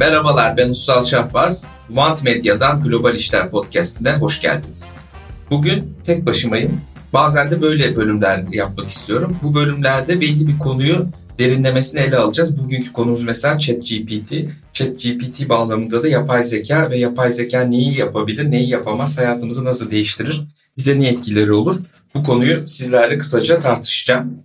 Merhabalar 0.00 0.56
ben 0.56 0.68
Ussal 0.68 1.04
Şahbaz. 1.04 1.66
Want 1.88 2.24
Medya'dan 2.24 2.82
Global 2.82 3.14
İşler 3.14 3.50
Podcast'ine 3.50 4.12
hoş 4.12 4.40
geldiniz. 4.40 4.92
Bugün 5.50 5.96
tek 6.04 6.26
başımayım. 6.26 6.80
Bazen 7.12 7.50
de 7.50 7.62
böyle 7.62 7.96
bölümler 7.96 8.44
yapmak 8.52 8.88
istiyorum. 8.88 9.36
Bu 9.42 9.54
bölümlerde 9.54 10.20
belli 10.20 10.48
bir 10.48 10.58
konuyu 10.58 11.06
derinlemesine 11.38 12.00
ele 12.00 12.16
alacağız. 12.16 12.64
Bugünkü 12.64 12.92
konumuz 12.92 13.22
mesela 13.22 13.58
ChatGPT. 13.58 14.34
ChatGPT 14.72 15.48
bağlamında 15.48 16.02
da 16.02 16.08
yapay 16.08 16.44
zeka 16.44 16.90
ve 16.90 16.98
yapay 16.98 17.32
zeka 17.32 17.60
neyi 17.60 17.98
yapabilir, 17.98 18.50
neyi 18.50 18.68
yapamaz, 18.68 19.18
hayatımızı 19.18 19.64
nasıl 19.64 19.90
değiştirir, 19.90 20.42
bize 20.76 21.00
ne 21.00 21.08
etkileri 21.08 21.52
olur? 21.52 21.76
Bu 22.14 22.24
konuyu 22.24 22.68
sizlerle 22.68 23.18
kısaca 23.18 23.60
tartışacağım. 23.60 24.42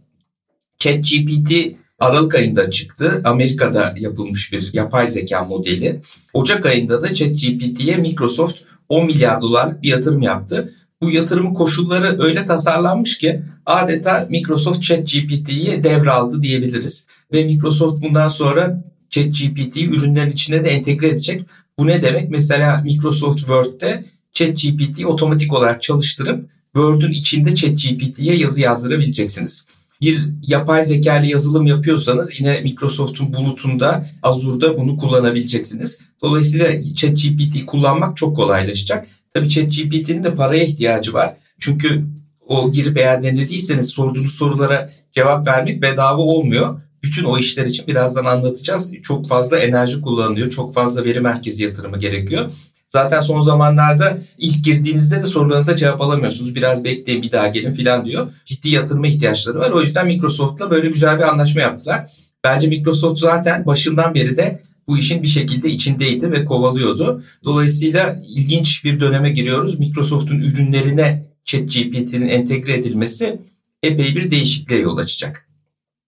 ChatGPT 0.79 1.75
Aralık 1.99 2.35
ayında 2.35 2.71
çıktı. 2.71 3.21
Amerika'da 3.23 3.95
yapılmış 3.97 4.51
bir 4.53 4.73
yapay 4.73 5.07
zeka 5.07 5.43
modeli. 5.43 6.01
Ocak 6.33 6.65
ayında 6.65 7.01
da 7.01 7.13
ChatGPT'ye 7.13 7.97
Microsoft 7.97 8.61
10 8.89 9.05
milyar 9.05 9.41
dolar 9.41 9.81
bir 9.81 9.87
yatırım 9.87 10.21
yaptı. 10.21 10.73
Bu 11.01 11.11
yatırım 11.11 11.53
koşulları 11.53 12.21
öyle 12.21 12.45
tasarlanmış 12.45 13.17
ki 13.17 13.41
adeta 13.65 14.27
Microsoft 14.29 14.83
ChatGPT'yi 14.83 15.83
devraldı 15.83 16.41
diyebiliriz. 16.41 17.05
Ve 17.33 17.43
Microsoft 17.43 18.03
bundan 18.03 18.29
sonra 18.29 18.83
ChatGPT'yi 19.09 19.89
ürünlerin 19.89 20.31
içine 20.31 20.65
de 20.65 20.69
entegre 20.69 21.07
edecek. 21.07 21.41
Bu 21.79 21.87
ne 21.87 22.01
demek? 22.01 22.29
Mesela 22.29 22.81
Microsoft 22.81 23.39
Word'de 23.39 24.05
ChatGPT'yi 24.33 25.07
otomatik 25.07 25.53
olarak 25.53 25.83
çalıştırıp 25.83 26.49
Word'un 26.73 27.11
içinde 27.11 27.55
ChatGPT'ye 27.55 28.35
yazı 28.35 28.61
yazdırabileceksiniz 28.61 29.65
bir 30.01 30.19
yapay 30.47 30.83
zeka 30.83 31.19
ile 31.19 31.27
yazılım 31.27 31.67
yapıyorsanız 31.67 32.39
yine 32.39 32.61
Microsoft'un 32.61 33.33
bulutunda 33.33 34.09
Azure'da 34.23 34.77
bunu 34.77 34.97
kullanabileceksiniz. 34.97 35.99
Dolayısıyla 36.21 36.83
ChatGPT 36.95 37.65
kullanmak 37.65 38.17
çok 38.17 38.35
kolaylaşacak. 38.35 39.07
Tabii 39.33 39.49
ChatGPT'nin 39.49 40.23
de 40.23 40.35
paraya 40.35 40.63
ihtiyacı 40.63 41.13
var. 41.13 41.33
Çünkü 41.59 42.05
o 42.47 42.71
girip 42.71 42.97
eğer 42.97 43.23
denediyseniz 43.23 43.89
sorduğunuz 43.89 44.35
sorulara 44.35 44.91
cevap 45.11 45.47
vermek 45.47 45.81
bedava 45.81 46.21
olmuyor. 46.21 46.81
Bütün 47.03 47.23
o 47.23 47.37
işler 47.37 47.65
için 47.65 47.87
birazdan 47.87 48.25
anlatacağız. 48.25 48.93
Çok 49.03 49.27
fazla 49.27 49.59
enerji 49.59 50.01
kullanılıyor. 50.01 50.49
Çok 50.49 50.73
fazla 50.73 51.03
veri 51.03 51.19
merkezi 51.19 51.63
yatırımı 51.63 51.99
gerekiyor. 51.99 52.51
Zaten 52.87 53.21
son 53.21 53.41
zamanlarda 53.41 54.17
ilk 54.37 54.65
girdiğinizde 54.65 55.23
de 55.23 55.25
sorularınıza 55.25 55.77
cevap 55.77 56.01
alamıyorsunuz. 56.01 56.55
Biraz 56.55 56.83
bekleyin 56.83 57.21
bir 57.21 57.31
daha 57.31 57.47
gelin 57.47 57.73
falan 57.73 58.05
diyor. 58.05 58.31
Ciddi 58.45 58.69
yatırma 58.69 59.07
ihtiyaçları 59.07 59.59
var. 59.59 59.71
O 59.71 59.81
yüzden 59.81 60.07
Microsoft'la 60.07 60.71
böyle 60.71 60.89
güzel 60.89 61.17
bir 61.17 61.23
anlaşma 61.23 61.61
yaptılar. 61.61 62.11
Bence 62.43 62.67
Microsoft 62.67 63.19
zaten 63.19 63.65
başından 63.65 64.15
beri 64.15 64.37
de 64.37 64.61
bu 64.87 64.97
işin 64.97 65.23
bir 65.23 65.27
şekilde 65.27 65.69
içindeydi 65.69 66.31
ve 66.31 66.45
kovalıyordu. 66.45 67.23
Dolayısıyla 67.43 68.21
ilginç 68.27 68.85
bir 68.85 68.99
döneme 68.99 69.29
giriyoruz. 69.29 69.79
Microsoft'un 69.79 70.39
ürünlerine 70.39 71.25
ChatGPT'nin 71.45 72.27
entegre 72.27 72.73
edilmesi 72.73 73.41
epey 73.83 74.15
bir 74.15 74.31
değişikliğe 74.31 74.81
yol 74.81 74.97
açacak. 74.97 75.47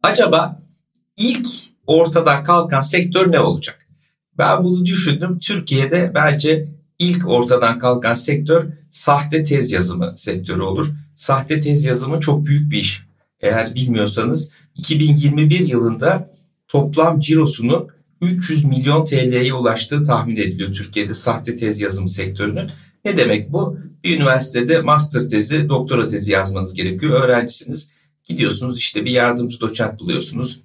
Acaba 0.03 0.61
ilk 1.17 1.47
ortadan 1.87 2.43
kalkan 2.43 2.81
sektör 2.81 3.31
ne 3.31 3.39
olacak? 3.39 3.86
Ben 4.37 4.63
bunu 4.63 4.85
düşündüm. 4.85 5.39
Türkiye'de 5.39 6.11
bence 6.15 6.67
ilk 6.99 7.27
ortadan 7.29 7.79
kalkan 7.79 8.13
sektör 8.13 8.65
sahte 8.91 9.43
tez 9.43 9.71
yazımı 9.71 10.13
sektörü 10.17 10.61
olur. 10.61 10.87
Sahte 11.15 11.59
tez 11.59 11.85
yazımı 11.85 12.19
çok 12.19 12.45
büyük 12.45 12.71
bir 12.71 12.77
iş. 12.77 13.07
Eğer 13.41 13.75
bilmiyorsanız 13.75 14.51
2021 14.75 15.59
yılında 15.59 16.33
toplam 16.67 17.19
cirosunu 17.19 17.87
300 18.21 18.65
milyon 18.65 19.05
TL'ye 19.05 19.53
ulaştığı 19.53 20.03
tahmin 20.03 20.35
ediliyor 20.35 20.73
Türkiye'de 20.73 21.13
sahte 21.13 21.55
tez 21.55 21.81
yazımı 21.81 22.09
sektörünün. 22.09 22.71
Ne 23.05 23.17
demek 23.17 23.53
bu? 23.53 23.77
Bir 24.03 24.15
üniversitede 24.15 24.81
master 24.81 25.29
tezi, 25.29 25.69
doktora 25.69 26.07
tezi 26.07 26.31
yazmanız 26.31 26.73
gerekiyor. 26.73 27.23
Öğrencisiniz. 27.23 27.91
Gidiyorsunuz 28.23 28.77
işte 28.77 29.05
bir 29.05 29.11
yardımcı 29.11 29.59
doçent 29.59 29.99
buluyorsunuz 29.99 30.59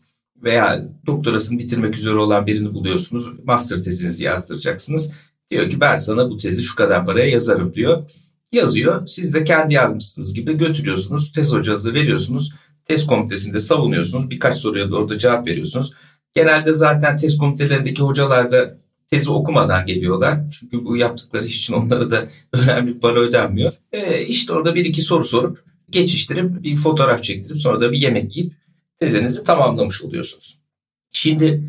veya 0.45 0.83
doktorasını 1.07 1.59
bitirmek 1.59 1.97
üzere 1.97 2.15
olan 2.15 2.47
birini 2.47 2.75
buluyorsunuz. 2.75 3.27
Master 3.45 3.83
tezinizi 3.83 4.25
yazdıracaksınız. 4.25 5.13
Diyor 5.51 5.71
ki 5.71 5.81
ben 5.81 5.97
sana 5.97 6.31
bu 6.31 6.37
tezi 6.37 6.63
şu 6.63 6.77
kadar 6.77 7.07
paraya 7.07 7.29
yazarım 7.29 7.75
diyor. 7.75 8.11
Yazıyor. 8.53 9.07
Siz 9.07 9.35
de 9.35 9.45
kendi 9.45 9.75
yazmışsınız 9.75 10.35
gibi 10.35 10.59
götürüyorsunuz. 10.59 11.33
Tez 11.33 11.53
hocanızı 11.53 11.95
veriyorsunuz. 11.95 12.53
Tez 12.85 13.07
komitesinde 13.07 13.61
savunuyorsunuz. 13.61 14.31
Birkaç 14.31 14.59
soruya 14.59 14.91
da 14.91 14.97
orada 14.97 15.19
cevap 15.19 15.47
veriyorsunuz. 15.47 15.93
Genelde 16.35 16.73
zaten 16.73 17.19
tez 17.19 17.39
komitelerindeki 17.39 18.03
hocalar 18.03 18.51
da 18.51 18.77
tezi 19.11 19.31
okumadan 19.31 19.87
geliyorlar. 19.87 20.41
Çünkü 20.61 20.85
bu 20.85 20.97
yaptıkları 20.97 21.47
iş 21.47 21.59
için 21.59 21.75
onlara 21.75 22.11
da 22.11 22.29
önemli 22.53 23.01
para 23.01 23.21
ödenmiyor. 23.21 23.73
E, 23.93 24.27
işte 24.27 24.53
orada 24.53 24.75
bir 24.75 24.85
iki 24.85 25.03
soru 25.03 25.25
sorup 25.25 25.65
geçiştirip 25.91 26.63
bir 26.63 26.77
fotoğraf 26.77 27.25
çektirip 27.25 27.59
sonra 27.59 27.81
da 27.81 27.93
bir 27.93 27.99
yemek 27.99 28.37
yiyip 28.37 28.62
tezinizi 29.03 29.45
tamamlamış 29.45 30.03
oluyorsunuz. 30.03 30.59
Şimdi 31.13 31.63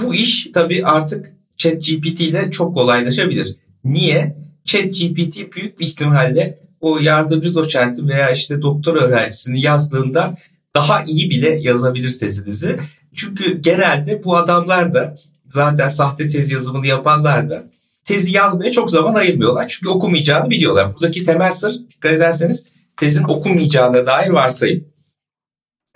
bu 0.00 0.14
iş 0.14 0.48
tabii 0.54 0.86
artık 0.86 1.32
ChatGPT 1.56 2.20
ile 2.20 2.50
çok 2.50 2.74
kolaylaşabilir. 2.74 3.56
Niye? 3.84 4.34
ChatGPT 4.64 5.56
büyük 5.56 5.80
bir 5.80 5.86
ihtimalle 5.86 6.58
o 6.80 6.98
yardımcı 6.98 7.54
doçenti 7.54 8.08
veya 8.08 8.30
işte 8.30 8.62
doktor 8.62 8.94
öğrencisini 8.94 9.60
yazdığında 9.60 10.34
daha 10.74 11.04
iyi 11.04 11.30
bile 11.30 11.48
yazabilir 11.48 12.18
tezinizi. 12.18 12.78
Çünkü 13.14 13.62
genelde 13.62 14.24
bu 14.24 14.36
adamlar 14.36 14.94
da 14.94 15.16
zaten 15.48 15.88
sahte 15.88 16.28
tez 16.28 16.50
yazımını 16.50 16.86
yapanlar 16.86 17.50
da 17.50 17.64
tezi 18.04 18.32
yazmaya 18.32 18.72
çok 18.72 18.90
zaman 18.90 19.14
ayırmıyorlar. 19.14 19.68
Çünkü 19.68 19.88
okumayacağını 19.88 20.50
biliyorlar. 20.50 20.92
Buradaki 20.94 21.24
temel 21.24 21.52
sır 21.52 21.74
dikkat 21.90 22.12
ederseniz 22.12 22.66
tezin 22.96 23.24
okunmayacağına 23.24 24.06
dair 24.06 24.30
varsayım. 24.30 24.84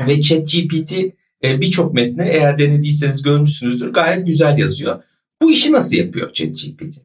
Ve 0.07 0.23
ChatGPT 0.23 0.93
e, 1.45 1.61
birçok 1.61 1.95
metni 1.95 2.23
eğer 2.23 2.59
denediyseniz 2.59 3.23
görmüşsünüzdür 3.23 3.93
gayet 3.93 4.27
güzel 4.27 4.59
yazıyor. 4.59 5.03
Bu 5.43 5.51
işi 5.51 5.73
nasıl 5.73 5.97
yapıyor 5.97 6.33
ChatGPT? 6.33 6.99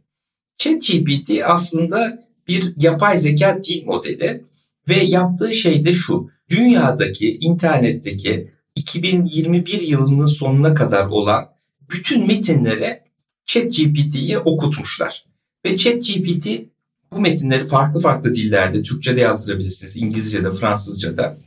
ChatGPT 0.58 1.32
aslında 1.46 2.26
bir 2.48 2.74
yapay 2.78 3.18
zeka 3.18 3.64
dil 3.64 3.86
modeli 3.86 4.44
ve 4.90 4.96
yaptığı 4.96 5.54
şey 5.54 5.86
de 5.86 5.94
şu. 5.94 6.30
Dünyadaki, 6.50 7.38
internetteki 7.38 8.52
2021 8.76 9.82
yılının 9.82 10.26
sonuna 10.26 10.74
kadar 10.74 11.06
olan 11.06 11.50
bütün 11.90 12.28
metinlere 12.28 13.04
ChatGPT'ye 13.46 14.40
okutmuşlar. 14.40 15.26
Ve 15.66 15.78
ChatGPT 15.78 16.48
bu 17.12 17.20
metinleri 17.20 17.66
farklı 17.66 18.00
farklı 18.00 18.36
dillerde, 18.36 18.82
Türkçe'de 18.82 19.22
yazdırabilirsiniz, 19.22 19.98
İngilizce'de, 19.98 20.54
Fransızca'da 20.54 21.38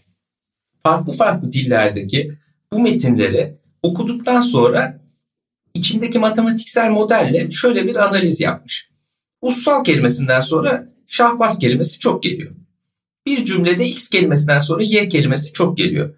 farklı 0.88 1.12
farklı 1.12 1.52
dillerdeki 1.52 2.32
bu 2.72 2.80
metinleri 2.80 3.54
okuduktan 3.82 4.40
sonra 4.40 5.00
içindeki 5.74 6.18
matematiksel 6.18 6.90
modelle 6.90 7.50
şöyle 7.50 7.86
bir 7.86 7.96
analiz 7.96 8.40
yapmış. 8.40 8.90
Ussal 9.42 9.84
kelimesinden 9.84 10.40
sonra 10.40 10.92
şahbaz 11.06 11.58
kelimesi 11.58 11.98
çok 11.98 12.22
geliyor. 12.22 12.52
Bir 13.26 13.44
cümlede 13.44 13.88
x 13.88 14.08
kelimesinden 14.08 14.60
sonra 14.60 14.82
y 14.82 15.08
kelimesi 15.08 15.52
çok 15.52 15.76
geliyor. 15.76 16.14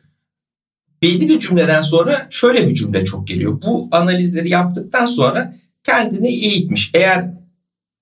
Belli 1.03 1.29
bir 1.29 1.41
cümleden 1.41 1.83
sonra 1.83 2.27
şöyle 2.31 2.69
bir 2.69 2.75
cümle 2.75 3.05
çok 3.05 3.27
geliyor. 3.27 3.63
Bu 3.63 3.89
analizleri 3.91 4.49
yaptıktan 4.49 5.07
sonra 5.07 5.55
kendini 5.85 6.29
eğitmiş. 6.29 6.91
Eğer 6.95 7.31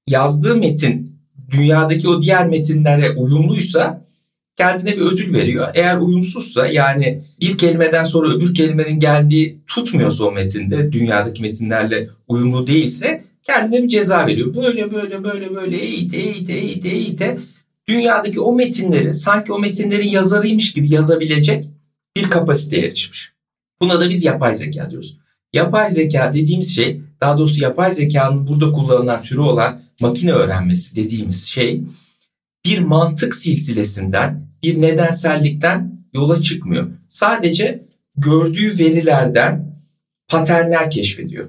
yazdığı 0.06 0.56
metin 0.56 1.18
dünyadaki 1.50 2.08
o 2.08 2.22
diğer 2.22 2.48
metinlere 2.48 3.10
uyumluysa 3.10 4.07
kendine 4.58 4.96
bir 4.96 5.00
ödül 5.00 5.34
veriyor. 5.34 5.68
Eğer 5.74 5.98
uyumsuzsa 5.98 6.66
yani 6.66 7.22
bir 7.40 7.58
kelimeden 7.58 8.04
sonra 8.04 8.28
öbür 8.28 8.54
kelimenin 8.54 9.00
geldiği 9.00 9.58
tutmuyorsa 9.66 10.24
o 10.24 10.32
metinde 10.32 10.92
dünyadaki 10.92 11.42
metinlerle 11.42 12.10
uyumlu 12.28 12.66
değilse 12.66 13.24
kendine 13.42 13.82
bir 13.82 13.88
ceza 13.88 14.26
veriyor. 14.26 14.54
Böyle 14.54 14.92
böyle 14.92 15.24
böyle 15.24 15.54
böyle 15.54 15.78
eğite 15.78 16.16
eğite 16.16 16.52
eğite 16.52 16.88
eğite 16.88 17.38
dünyadaki 17.88 18.40
o 18.40 18.54
metinleri 18.54 19.14
sanki 19.14 19.52
o 19.52 19.58
metinlerin 19.58 20.08
yazarıymış 20.08 20.72
gibi 20.72 20.92
yazabilecek 20.92 21.64
bir 22.16 22.30
kapasiteye 22.30 22.86
erişmiş. 22.86 23.32
Buna 23.80 24.00
da 24.00 24.10
biz 24.10 24.24
yapay 24.24 24.54
zeka 24.54 24.90
diyoruz. 24.90 25.18
Yapay 25.52 25.90
zeka 25.90 26.34
dediğimiz 26.34 26.74
şey 26.74 27.00
daha 27.20 27.38
doğrusu 27.38 27.62
yapay 27.62 27.92
zekanın 27.92 28.48
burada 28.48 28.72
kullanılan 28.72 29.22
türü 29.22 29.40
olan 29.40 29.82
makine 30.00 30.32
öğrenmesi 30.32 30.96
dediğimiz 30.96 31.44
şey 31.44 31.82
bir 32.64 32.78
mantık 32.78 33.34
silsilesinden 33.34 34.47
bir 34.62 34.80
nedensellikten 34.80 35.98
yola 36.14 36.40
çıkmıyor. 36.40 36.86
Sadece 37.08 37.84
gördüğü 38.16 38.78
verilerden 38.78 39.78
paternler 40.28 40.90
keşfediyor. 40.90 41.48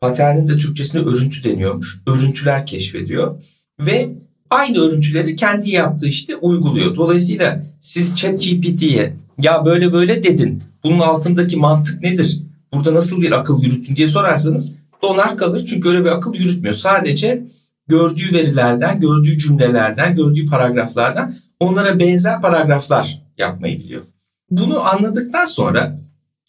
Paternin 0.00 0.48
de 0.48 0.58
Türkçesine 0.58 1.00
örüntü 1.00 1.44
deniyormuş. 1.44 1.98
Örüntüler 2.06 2.66
keşfediyor 2.66 3.42
ve 3.80 4.08
aynı 4.50 4.78
örüntüleri 4.78 5.36
kendi 5.36 5.70
yaptığı 5.70 6.06
işte 6.06 6.36
uyguluyor. 6.36 6.96
Dolayısıyla 6.96 7.66
siz 7.80 8.16
ChatGPT'ye 8.16 9.14
ya 9.42 9.64
böyle 9.64 9.92
böyle 9.92 10.24
dedin. 10.24 10.62
Bunun 10.84 10.98
altındaki 10.98 11.56
mantık 11.56 12.02
nedir? 12.02 12.42
Burada 12.72 12.94
nasıl 12.94 13.22
bir 13.22 13.32
akıl 13.32 13.62
yürüttün 13.62 13.96
diye 13.96 14.08
sorarsanız 14.08 14.72
donar 15.02 15.36
kalır 15.36 15.66
çünkü 15.66 15.88
öyle 15.88 16.04
bir 16.04 16.10
akıl 16.10 16.34
yürütmüyor. 16.34 16.74
Sadece 16.74 17.46
gördüğü 17.88 18.32
verilerden, 18.32 19.00
gördüğü 19.00 19.38
cümlelerden, 19.38 20.14
gördüğü 20.14 20.46
paragraflardan 20.46 21.34
onlara 21.60 21.98
benzer 21.98 22.42
paragraflar 22.42 23.22
yapmayı 23.38 23.78
biliyor. 23.78 24.02
Bunu 24.50 24.80
anladıktan 24.80 25.46
sonra 25.46 25.98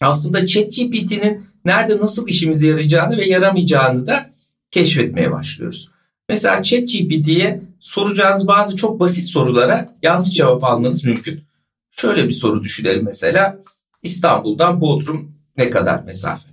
aslında 0.00 0.46
ChatGPT'nin 0.46 1.46
nerede 1.64 1.98
nasıl 1.98 2.28
işimize 2.28 2.66
yarayacağını 2.66 3.16
ve 3.16 3.24
yaramayacağını 3.24 4.06
da 4.06 4.30
keşfetmeye 4.70 5.32
başlıyoruz. 5.32 5.88
Mesela 6.28 6.62
ChatGPT'ye 6.62 7.62
soracağınız 7.80 8.46
bazı 8.46 8.76
çok 8.76 9.00
basit 9.00 9.24
sorulara 9.24 9.86
yanlış 10.02 10.30
cevap 10.30 10.64
almanız 10.64 11.04
mümkün. 11.04 11.44
Şöyle 11.90 12.24
bir 12.24 12.32
soru 12.32 12.64
düşünelim 12.64 13.04
mesela. 13.04 13.58
İstanbul'dan 14.02 14.80
Bodrum 14.80 15.32
ne 15.56 15.70
kadar 15.70 16.02
mesafe? 16.02 16.48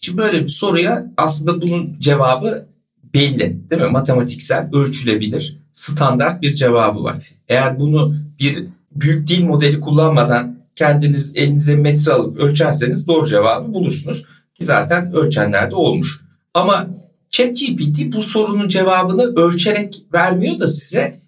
Şimdi 0.00 0.18
böyle 0.18 0.42
bir 0.42 0.48
soruya 0.48 1.12
aslında 1.16 1.62
bunun 1.62 2.00
cevabı 2.00 2.68
belli 3.14 3.70
değil 3.70 3.82
mi? 3.82 3.88
Matematiksel, 3.88 4.70
ölçülebilir, 4.72 5.58
standart 5.78 6.42
bir 6.42 6.54
cevabı 6.54 7.04
var. 7.04 7.16
Eğer 7.48 7.78
bunu 7.78 8.16
bir 8.40 8.64
büyük 8.92 9.28
dil 9.28 9.44
modeli 9.44 9.80
kullanmadan 9.80 10.58
kendiniz 10.76 11.36
elinize 11.36 11.76
metre 11.76 12.12
alıp 12.12 12.38
ölçerseniz 12.38 13.08
doğru 13.08 13.26
cevabı 13.26 13.74
bulursunuz. 13.74 14.24
Ki 14.54 14.64
zaten 14.64 15.12
ölçenler 15.12 15.70
de 15.70 15.74
olmuş. 15.74 16.20
Ama 16.54 16.86
ChatGPT 17.30 18.12
bu 18.16 18.22
sorunun 18.22 18.68
cevabını 18.68 19.22
ölçerek 19.22 20.02
vermiyor 20.14 20.58
da 20.58 20.68
size 20.68 21.20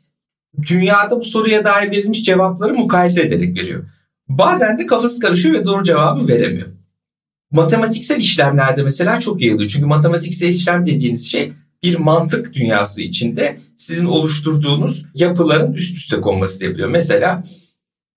dünyada 0.66 1.20
bu 1.20 1.24
soruya 1.24 1.64
dair 1.64 1.90
verilmiş 1.90 2.24
cevapları 2.24 2.74
mukayese 2.74 3.22
ederek 3.22 3.58
veriyor. 3.58 3.84
Bazen 4.28 4.78
de 4.78 4.86
kafası 4.86 5.20
karışıyor 5.20 5.54
ve 5.54 5.64
doğru 5.64 5.84
cevabı 5.84 6.28
veremiyor. 6.28 6.68
Matematiksel 7.50 8.16
işlemlerde 8.16 8.82
mesela 8.82 9.20
çok 9.20 9.42
iyi 9.42 9.54
oluyor. 9.54 9.70
Çünkü 9.70 9.86
matematiksel 9.86 10.48
işlem 10.48 10.86
dediğiniz 10.86 11.30
şey 11.30 11.52
bir 11.82 11.96
mantık 11.98 12.54
dünyası 12.54 13.02
içinde 13.02 13.56
sizin 13.80 14.06
oluşturduğunuz 14.06 15.04
yapıların 15.14 15.72
üst 15.72 15.96
üste 15.96 16.20
konması 16.20 16.64
yapıyor. 16.64 16.88
Mesela 16.88 17.42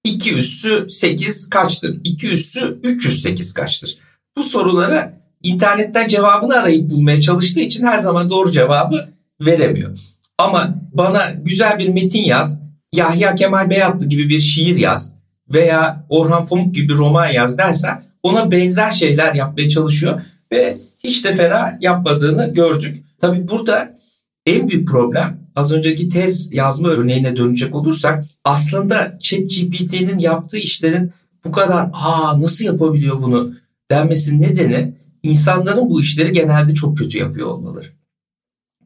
2 0.04 0.34
üssü 0.34 0.86
8 0.90 1.50
kaçtır? 1.50 2.00
2 2.04 2.28
üssü 2.28 2.80
308 2.84 3.54
kaçtır? 3.54 3.98
Bu 4.38 4.44
sorulara 4.44 5.14
internetten 5.44 6.08
cevabını 6.08 6.56
arayıp 6.56 6.90
bulmaya 6.90 7.22
çalıştığı 7.22 7.60
için 7.60 7.86
her 7.86 7.98
zaman 7.98 8.30
doğru 8.30 8.52
cevabı 8.52 9.10
veremiyor. 9.42 9.98
Ama 10.38 10.76
bana 10.94 11.32
güzel 11.46 11.80
bir 11.80 11.90
metin 11.90 12.24
yaz, 12.24 12.62
Yahya 12.94 13.36
Kemal 13.36 13.70
Beyatlı 13.70 14.06
gibi 14.06 14.30
bir 14.30 14.40
şiir 14.40 14.78
yaz 14.78 15.16
veya 15.50 16.06
Orhan 16.10 16.48
Pamuk 16.48 16.76
gibi 16.76 16.90
bir 16.90 16.98
roman 16.98 17.28
yaz 17.28 17.58
dersen 17.58 18.04
ona 18.24 18.52
benzer 18.52 18.92
şeyler 18.92 19.34
yapmaya 19.34 19.70
çalışıyor 19.70 20.22
ve 20.52 20.78
hiç 21.00 21.26
de 21.26 21.36
fena 21.36 21.78
yapmadığını 21.82 22.54
gördük. 22.54 23.04
Tabi 23.22 23.48
burada 23.48 23.98
en 24.46 24.70
büyük 24.70 24.88
problem 24.88 25.43
az 25.56 25.72
önceki 25.72 26.10
tez 26.10 26.54
yazma 26.54 26.90
örneğine 26.90 27.36
dönecek 27.38 27.76
olursak 27.76 28.26
aslında 28.44 29.20
ChatGPT'nin 29.22 30.20
yaptığı 30.20 30.58
işlerin 30.58 31.12
bu 31.46 31.52
kadar 31.52 31.90
aa 31.94 32.42
nasıl 32.42 32.66
yapabiliyor 32.66 33.22
bunu 33.22 33.54
denmesinin 33.92 34.42
nedeni 34.42 34.94
insanların 35.24 35.90
bu 35.90 36.02
işleri 36.02 36.32
genelde 36.32 36.74
çok 36.74 36.98
kötü 36.98 37.18
yapıyor 37.18 37.48
olmaları. 37.48 37.88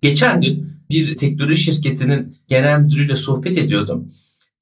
Geçen 0.02 0.42
gün 0.42 0.72
bir 0.90 1.18
teknoloji 1.18 1.62
şirketinin 1.64 2.38
genel 2.48 2.80
müdürüyle 2.80 3.16
sohbet 3.16 3.58
ediyordum. 3.58 4.12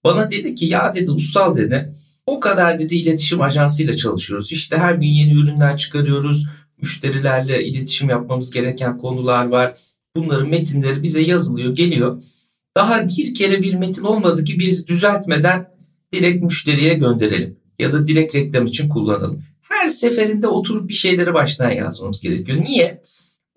Bana 0.03 0.31
dedi 0.31 0.55
ki 0.55 0.65
ya 0.65 0.95
dedi 0.95 1.11
Ussal 1.11 1.57
dedi 1.57 1.95
o 2.25 2.39
kadar 2.39 2.79
dedi 2.79 2.95
iletişim 2.95 3.41
ajansıyla 3.41 3.97
çalışıyoruz. 3.97 4.51
İşte 4.51 4.77
her 4.77 4.93
gün 4.93 5.07
yeni 5.07 5.33
ürünler 5.33 5.77
çıkarıyoruz. 5.77 6.45
Müşterilerle 6.81 7.65
iletişim 7.65 8.09
yapmamız 8.09 8.51
gereken 8.51 8.97
konular 8.97 9.45
var. 9.45 9.75
Bunların 10.15 10.49
metinleri 10.49 11.03
bize 11.03 11.21
yazılıyor, 11.21 11.75
geliyor. 11.75 12.21
Daha 12.77 13.07
bir 13.07 13.33
kere 13.33 13.61
bir 13.61 13.73
metin 13.73 14.03
olmadı 14.03 14.43
ki 14.43 14.59
biz 14.59 14.87
düzeltmeden 14.87 15.69
direkt 16.13 16.43
müşteriye 16.43 16.93
gönderelim. 16.93 17.57
Ya 17.79 17.93
da 17.93 18.07
direkt 18.07 18.35
reklam 18.35 18.67
için 18.67 18.89
kullanalım. 18.89 19.43
Her 19.61 19.89
seferinde 19.89 20.47
oturup 20.47 20.89
bir 20.89 20.93
şeyleri 20.93 21.33
baştan 21.33 21.71
yazmamız 21.71 22.21
gerekiyor. 22.21 22.61
Niye? 22.61 23.03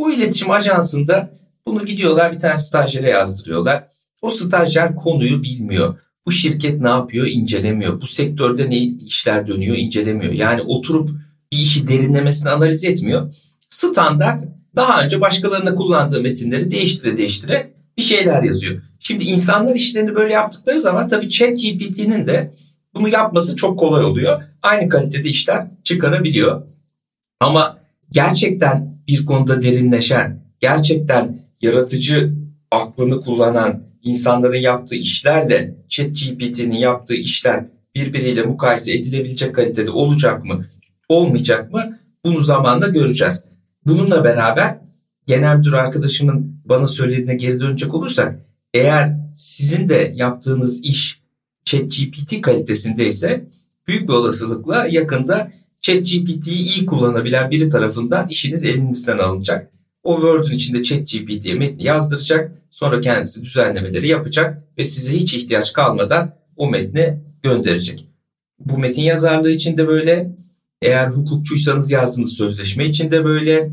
Bu 0.01 0.13
iletişim 0.13 0.51
ajansında 0.51 1.39
bunu 1.67 1.87
gidiyorlar 1.87 2.33
bir 2.33 2.41
tane 2.41 2.59
stajyere 2.59 3.11
yazdırıyorlar. 3.11 3.89
O 4.23 4.31
stajyer 4.31 4.95
konuyu 4.95 5.43
bilmiyor. 5.43 5.99
Bu 6.27 6.33
şirket 6.33 6.81
ne 6.81 6.89
yapıyor 6.89 7.27
incelemiyor. 7.27 8.01
Bu 8.01 8.07
sektörde 8.07 8.71
ne 8.71 8.79
işler 8.79 9.47
dönüyor 9.47 9.77
incelemiyor. 9.77 10.33
Yani 10.33 10.63
oturup 10.63 11.11
bir 11.53 11.59
işi 11.59 11.89
derinlemesine 11.89 12.51
analiz 12.51 12.85
etmiyor. 12.85 13.35
Standart 13.71 14.45
daha 14.79 15.05
önce 15.05 15.21
başkalarına 15.21 15.75
kullandığı 15.75 16.21
metinleri 16.21 16.71
değiştire 16.71 17.17
değiştire 17.17 17.73
bir 17.99 18.03
şeyler 18.03 18.43
yazıyor. 18.43 18.83
Şimdi 19.01 19.25
insanlar 19.25 19.75
işlerini 19.75 20.15
böyle 20.15 20.33
yaptıkları 20.33 20.81
zaman 20.81 21.09
tabii 21.09 21.31
ChatGPT'nin 21.31 22.27
de 22.27 22.55
bunu 22.95 23.09
yapması 23.09 23.57
çok 23.57 23.79
kolay 23.79 24.05
oluyor. 24.05 24.43
Aynı 24.63 24.89
kalitede 24.89 25.29
işler 25.29 25.67
çıkarabiliyor. 25.85 26.63
Ama 27.41 27.79
gerçekten 28.11 28.99
bir 29.09 29.27
konuda 29.27 29.63
derinleşen, 29.63 30.43
gerçekten 30.61 31.41
yaratıcı 31.61 32.35
aklını 32.71 33.21
kullanan 33.21 33.83
insanların 34.03 34.61
yaptığı 34.61 34.95
işlerle 34.95 35.75
ChatGPT'nin 35.89 36.77
yaptığı 36.77 37.15
işler 37.15 37.65
birbiriyle 37.95 38.43
mukayese 38.43 38.95
edilebilecek 38.95 39.55
kalitede 39.55 39.91
olacak 39.91 40.45
mı, 40.45 40.67
olmayacak 41.09 41.73
mı? 41.73 41.99
Bunu 42.25 42.41
zamanla 42.41 42.89
göreceğiz. 42.89 43.45
Bununla 43.87 44.25
beraber 44.25 44.79
genel 45.27 45.57
müdür 45.57 45.73
arkadaşımın 45.73 46.61
bana 46.65 46.89
söylediğine 46.89 47.35
geri 47.35 47.61
dönecek 47.61 47.95
olursak 47.95 48.39
eğer 48.75 49.17
sizin 49.35 49.89
de 49.89 50.13
yaptığınız 50.17 50.85
iş 50.85 51.23
ChatGPT 51.65 52.41
kalitesindeyse 52.41 53.49
büyük 53.87 54.09
bir 54.09 54.15
olasılıkla 54.15 54.87
yakında 54.87 55.53
ChatGPT'yi 55.81 56.59
iyi 56.59 56.87
kullanabilen 56.87 57.51
biri 57.51 57.69
tarafından 57.69 58.29
işiniz 58.29 58.65
elinizden 58.65 59.19
alınacak. 59.19 59.71
O 60.03 60.15
Word'un 60.15 60.53
içinde 60.53 60.83
ChatGPT'ye 60.83 61.55
metni 61.55 61.85
yazdıracak. 61.85 62.53
Sonra 62.71 63.01
kendisi 63.01 63.43
düzenlemeleri 63.43 64.09
yapacak 64.09 64.63
ve 64.79 64.85
size 64.85 65.17
hiç 65.17 65.35
ihtiyaç 65.35 65.73
kalmadan 65.73 66.35
o 66.57 66.71
metni 66.71 67.21
gönderecek. 67.43 68.09
Bu 68.59 68.79
metin 68.79 69.03
yazarlığı 69.03 69.51
için 69.51 69.79
de 69.79 69.89
böyle. 69.89 70.39
Eğer 70.83 71.09
hukukçuysanız 71.09 71.91
yazdığınız 71.91 72.33
sözleşme 72.33 72.87
için 72.87 73.11
de 73.11 73.25
böyle. 73.25 73.71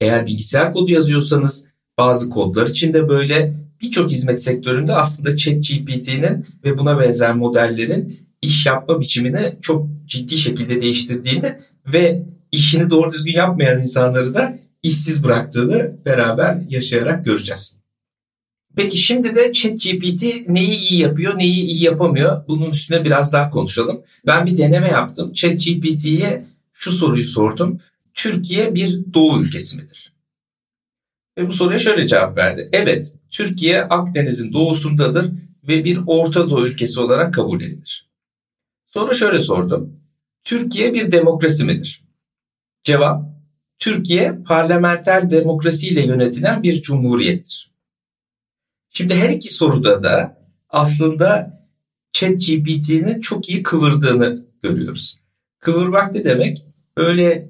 Eğer 0.00 0.26
bilgisayar 0.26 0.72
kodu 0.72 0.92
yazıyorsanız 0.92 1.66
bazı 1.98 2.30
kodlar 2.30 2.68
için 2.68 2.94
de 2.94 3.08
böyle. 3.08 3.54
Birçok 3.82 4.10
hizmet 4.10 4.42
sektöründe 4.42 4.92
aslında 4.94 5.36
ChatGPT'nin 5.36 6.46
ve 6.64 6.78
buna 6.78 7.00
benzer 7.00 7.34
modellerin 7.34 8.20
iş 8.42 8.66
yapma 8.66 9.00
biçimini 9.00 9.56
çok 9.62 9.88
ciddi 10.06 10.38
şekilde 10.38 10.82
değiştirdiğini 10.82 11.58
ve 11.92 12.26
işini 12.52 12.90
doğru 12.90 13.12
düzgün 13.12 13.32
yapmayan 13.32 13.82
insanları 13.82 14.34
da 14.34 14.58
işsiz 14.82 15.24
bıraktığını 15.24 15.96
beraber 16.04 16.62
yaşayarak 16.68 17.24
göreceğiz. 17.24 17.75
Peki 18.76 18.96
şimdi 18.96 19.34
de 19.34 19.52
ChatGPT 19.52 20.48
neyi 20.48 20.76
iyi 20.76 21.00
yapıyor, 21.00 21.38
neyi 21.38 21.64
iyi 21.64 21.84
yapamıyor? 21.84 22.48
Bunun 22.48 22.70
üstüne 22.70 23.04
biraz 23.04 23.32
daha 23.32 23.50
konuşalım. 23.50 24.02
Ben 24.26 24.46
bir 24.46 24.56
deneme 24.56 24.88
yaptım. 24.88 25.32
ChatGPT'ye 25.32 26.46
şu 26.72 26.92
soruyu 26.92 27.24
sordum. 27.24 27.80
Türkiye 28.14 28.74
bir 28.74 29.00
doğu 29.14 29.42
ülkesi 29.42 29.76
midir? 29.76 30.12
Ve 31.38 31.48
bu 31.48 31.52
soruya 31.52 31.78
şöyle 31.78 32.08
cevap 32.08 32.36
verdi. 32.36 32.68
Evet, 32.72 33.14
Türkiye 33.30 33.82
Akdeniz'in 33.82 34.52
doğusundadır 34.52 35.32
ve 35.68 35.84
bir 35.84 35.98
Orta 36.06 36.50
Doğu 36.50 36.66
ülkesi 36.66 37.00
olarak 37.00 37.34
kabul 37.34 37.60
edilir. 37.60 38.10
Sonra 38.86 39.14
şöyle 39.14 39.38
sordum. 39.38 40.00
Türkiye 40.44 40.94
bir 40.94 41.12
demokrasi 41.12 41.64
midir? 41.64 42.04
Cevap, 42.84 43.22
Türkiye 43.78 44.38
parlamenter 44.46 45.30
demokrasiyle 45.30 46.06
yönetilen 46.06 46.62
bir 46.62 46.82
cumhuriyettir. 46.82 47.65
Şimdi 48.96 49.14
her 49.14 49.28
iki 49.28 49.54
soruda 49.54 50.04
da 50.04 50.38
aslında 50.70 51.60
ChatGPT'nin 52.12 53.20
çok 53.20 53.48
iyi 53.48 53.62
kıvırdığını 53.62 54.44
görüyoruz. 54.62 55.18
Kıvırmak 55.58 56.14
ne 56.14 56.24
demek? 56.24 56.66
Öyle 56.96 57.48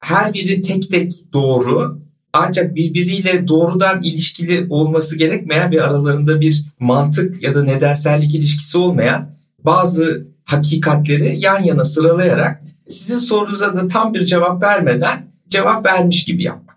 her 0.00 0.34
biri 0.34 0.62
tek 0.62 0.90
tek 0.90 1.12
doğru 1.32 2.00
ancak 2.32 2.74
birbiriyle 2.74 3.48
doğrudan 3.48 4.02
ilişkili 4.02 4.66
olması 4.70 5.18
gerekmeyen 5.18 5.72
bir 5.72 5.84
aralarında 5.84 6.40
bir 6.40 6.64
mantık 6.80 7.42
ya 7.42 7.54
da 7.54 7.64
nedensellik 7.64 8.34
ilişkisi 8.34 8.78
olmayan 8.78 9.30
bazı 9.64 10.26
hakikatleri 10.44 11.40
yan 11.40 11.62
yana 11.62 11.84
sıralayarak 11.84 12.62
sizin 12.88 13.18
sorunuza 13.18 13.76
da 13.76 13.88
tam 13.88 14.14
bir 14.14 14.24
cevap 14.24 14.62
vermeden 14.62 15.26
cevap 15.48 15.86
vermiş 15.86 16.24
gibi 16.24 16.42
yapmak. 16.42 16.76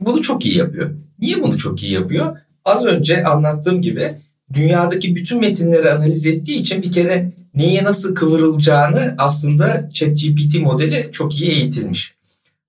Bunu 0.00 0.22
çok 0.22 0.46
iyi 0.46 0.56
yapıyor. 0.56 0.90
Niye 1.18 1.42
bunu 1.42 1.58
çok 1.58 1.82
iyi 1.82 1.92
yapıyor? 1.92 2.36
Az 2.64 2.84
önce 2.84 3.24
anlattığım 3.24 3.82
gibi 3.82 4.14
dünyadaki 4.52 5.16
bütün 5.16 5.40
metinleri 5.40 5.92
analiz 5.92 6.26
ettiği 6.26 6.60
için 6.60 6.82
bir 6.82 6.92
kere 6.92 7.32
neye 7.54 7.84
nasıl 7.84 8.14
kıvırılacağını 8.14 9.14
aslında 9.18 9.88
ChatGPT 9.94 10.60
modeli 10.60 11.08
çok 11.12 11.40
iyi 11.40 11.50
eğitilmiş. 11.50 12.14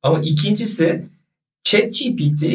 Ama 0.03 0.21
ikincisi 0.21 1.05
ChatGPT 1.63 2.45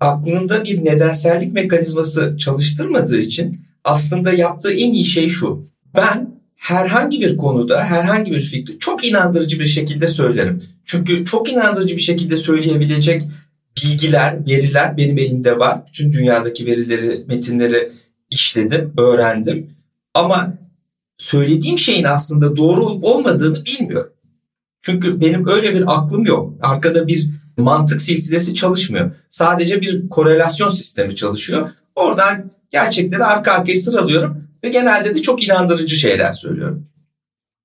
aklında 0.00 0.64
bir 0.64 0.84
nedensellik 0.84 1.52
mekanizması 1.52 2.36
çalıştırmadığı 2.38 3.20
için 3.20 3.60
aslında 3.84 4.32
yaptığı 4.32 4.72
en 4.72 4.92
iyi 4.92 5.04
şey 5.04 5.28
şu. 5.28 5.66
Ben 5.96 6.30
herhangi 6.56 7.20
bir 7.20 7.36
konuda 7.36 7.84
herhangi 7.84 8.32
bir 8.32 8.40
fikri 8.40 8.78
çok 8.78 9.04
inandırıcı 9.04 9.60
bir 9.60 9.66
şekilde 9.66 10.08
söylerim. 10.08 10.62
Çünkü 10.84 11.24
çok 11.24 11.52
inandırıcı 11.52 11.96
bir 11.96 12.02
şekilde 12.02 12.36
söyleyebilecek 12.36 13.22
bilgiler, 13.82 14.46
veriler 14.46 14.96
benim 14.96 15.18
elimde 15.18 15.58
var. 15.58 15.80
Bütün 15.88 16.12
dünyadaki 16.12 16.66
verileri, 16.66 17.24
metinleri 17.28 17.92
işledim, 18.30 18.92
öğrendim. 18.98 19.70
Ama 20.14 20.52
söylediğim 21.18 21.78
şeyin 21.78 22.04
aslında 22.04 22.56
doğru 22.56 22.80
olup 22.86 23.04
olmadığını 23.04 23.64
bilmiyorum. 23.64 24.12
Çünkü 24.82 25.20
benim 25.20 25.48
öyle 25.48 25.74
bir 25.74 25.94
aklım 25.94 26.24
yok. 26.24 26.54
Arkada 26.62 27.08
bir 27.08 27.28
mantık 27.56 28.02
silsilesi 28.02 28.54
çalışmıyor. 28.54 29.10
Sadece 29.30 29.80
bir 29.80 30.08
korelasyon 30.08 30.70
sistemi 30.70 31.16
çalışıyor. 31.16 31.68
Oradan 31.94 32.50
gerçekleri 32.70 33.24
arka 33.24 33.52
arkaya 33.52 33.76
sıralıyorum 33.76 34.48
ve 34.64 34.68
genelde 34.68 35.14
de 35.14 35.22
çok 35.22 35.44
inandırıcı 35.44 35.96
şeyler 35.96 36.32
söylüyorum. 36.32 36.86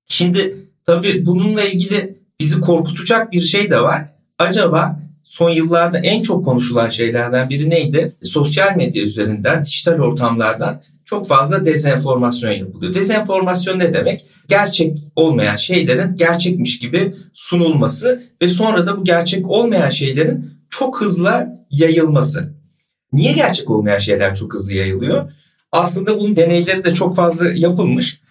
Şimdi 0.08 0.56
tabii 0.86 1.26
bununla 1.26 1.62
ilgili 1.62 2.18
bizi 2.40 2.60
korkutacak 2.60 3.32
bir 3.32 3.40
şey 3.40 3.70
de 3.70 3.80
var. 3.80 4.04
Acaba 4.38 5.00
son 5.32 5.50
yıllarda 5.50 5.98
en 5.98 6.22
çok 6.22 6.44
konuşulan 6.44 6.90
şeylerden 6.90 7.50
biri 7.50 7.70
neydi? 7.70 8.16
Sosyal 8.22 8.76
medya 8.76 9.02
üzerinden, 9.02 9.64
dijital 9.64 9.98
ortamlardan 9.98 10.82
çok 11.04 11.28
fazla 11.28 11.66
dezenformasyon 11.66 12.52
yapılıyor. 12.52 12.94
Dezenformasyon 12.94 13.78
ne 13.78 13.94
demek? 13.94 14.26
Gerçek 14.48 14.98
olmayan 15.16 15.56
şeylerin 15.56 16.16
gerçekmiş 16.16 16.78
gibi 16.78 17.14
sunulması 17.32 18.22
ve 18.42 18.48
sonra 18.48 18.86
da 18.86 18.98
bu 18.98 19.04
gerçek 19.04 19.50
olmayan 19.50 19.90
şeylerin 19.90 20.50
çok 20.70 21.00
hızlı 21.00 21.48
yayılması. 21.70 22.54
Niye 23.12 23.32
gerçek 23.32 23.70
olmayan 23.70 23.98
şeyler 23.98 24.34
çok 24.34 24.54
hızlı 24.54 24.72
yayılıyor? 24.72 25.32
Aslında 25.72 26.20
bunun 26.20 26.36
deneyleri 26.36 26.84
de 26.84 26.94
çok 26.94 27.16
fazla 27.16 27.52
yapılmış. 27.52 28.21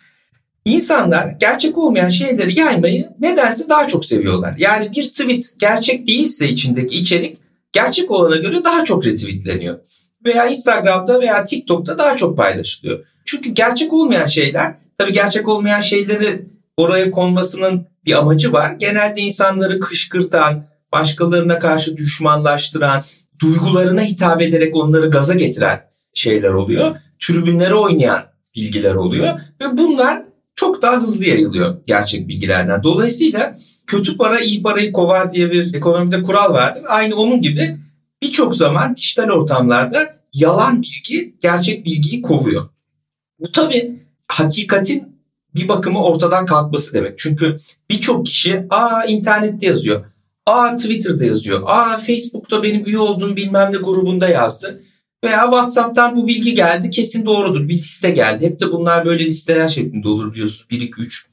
İnsanlar 0.66 1.36
gerçek 1.40 1.78
olmayan 1.78 2.10
şeyleri 2.10 2.60
yaymayı 2.60 3.10
nedense 3.20 3.70
daha 3.70 3.88
çok 3.88 4.06
seviyorlar. 4.06 4.56
Yani 4.58 4.92
bir 4.96 5.04
tweet 5.04 5.46
gerçek 5.60 6.08
değilse 6.08 6.50
içindeki 6.50 6.96
içerik 6.96 7.38
gerçek 7.72 8.12
olana 8.12 8.36
göre 8.36 8.64
daha 8.64 8.86
çok 8.86 9.06
retweetleniyor. 9.06 9.80
Veya 10.26 10.48
Instagram'da 10.48 11.22
veya 11.22 11.46
TikTok'ta 11.46 11.98
daha 11.98 12.18
çok 12.18 12.38
paylaşılıyor. 12.38 13.00
Çünkü 13.26 13.50
gerçek 13.50 13.94
olmayan 13.94 14.28
şeyler, 14.28 14.76
tabii 14.98 15.14
gerçek 15.14 15.48
olmayan 15.48 15.82
şeyleri 15.82 16.46
oraya 16.78 17.12
konmasının 17.12 17.88
bir 18.06 18.20
amacı 18.20 18.54
var. 18.54 18.74
Genelde 18.74 19.22
insanları 19.22 19.80
kışkırtan, 19.80 20.66
başkalarına 20.92 21.60
karşı 21.60 21.98
düşmanlaştıran, 21.98 23.04
duygularına 23.42 24.02
hitap 24.02 24.42
ederek 24.42 24.76
onları 24.76 25.10
gaza 25.10 25.34
getiren 25.34 25.82
şeyler 26.14 26.50
oluyor. 26.50 26.96
Tribünlere 27.20 27.76
oynayan 27.76 28.24
bilgiler 28.56 28.96
oluyor 28.96 29.40
ve 29.62 29.78
bunlar 29.78 30.31
çok 30.56 30.82
daha 30.82 31.02
hızlı 31.02 31.26
yayılıyor 31.26 31.78
gerçek 31.88 32.28
bilgilerden. 32.28 32.84
Dolayısıyla 32.84 33.56
kötü 33.88 34.18
para 34.18 34.40
iyi 34.40 34.64
parayı 34.64 34.92
kovar 34.92 35.32
diye 35.32 35.52
bir 35.52 35.74
ekonomide 35.74 36.24
kural 36.24 36.54
vardır. 36.54 36.84
Aynı 36.88 37.16
onun 37.16 37.42
gibi 37.42 37.78
birçok 38.24 38.56
zaman 38.56 38.96
dijital 38.96 39.30
ortamlarda 39.30 40.22
yalan 40.34 40.82
bilgi 40.82 41.36
gerçek 41.42 41.86
bilgiyi 41.86 42.22
kovuyor. 42.22 42.70
Bu 43.40 43.52
tabii 43.52 44.00
hakikatin 44.28 45.12
bir 45.56 45.68
bakımı 45.68 46.04
ortadan 46.04 46.46
kalkması 46.46 46.94
demek. 46.94 47.20
Çünkü 47.20 47.58
birçok 47.90 48.26
kişi 48.26 48.66
aa 48.70 49.06
internette 49.06 49.66
yazıyor. 49.66 50.06
Aa 50.46 50.78
Twitter'da 50.78 51.26
yazıyor. 51.26 51.62
Aa 51.66 51.98
Facebook'ta 51.98 52.64
benim 52.64 52.86
üye 52.86 52.98
olduğum 52.98 53.36
bilmem 53.36 53.74
ne 53.74 53.78
grubunda 53.78 54.28
yazdı. 54.28 54.84
Veya 55.24 55.44
WhatsApp'tan 55.44 56.16
bu 56.16 56.28
bilgi 56.28 56.54
geldi 56.54 56.90
kesin 56.90 57.26
doğrudur. 57.26 57.68
Bir 57.68 57.78
liste 57.78 58.12
geldi. 58.12 58.46
Hep 58.46 58.60
de 58.60 58.72
bunlar 58.72 59.06
böyle 59.06 59.26
listeler 59.26 59.70
şeklinde 59.70 60.08
olur 60.08 60.34
biliyorsunuz. 60.34 60.70
1, 60.70 60.82
2, 60.82 61.02
3 61.02 61.26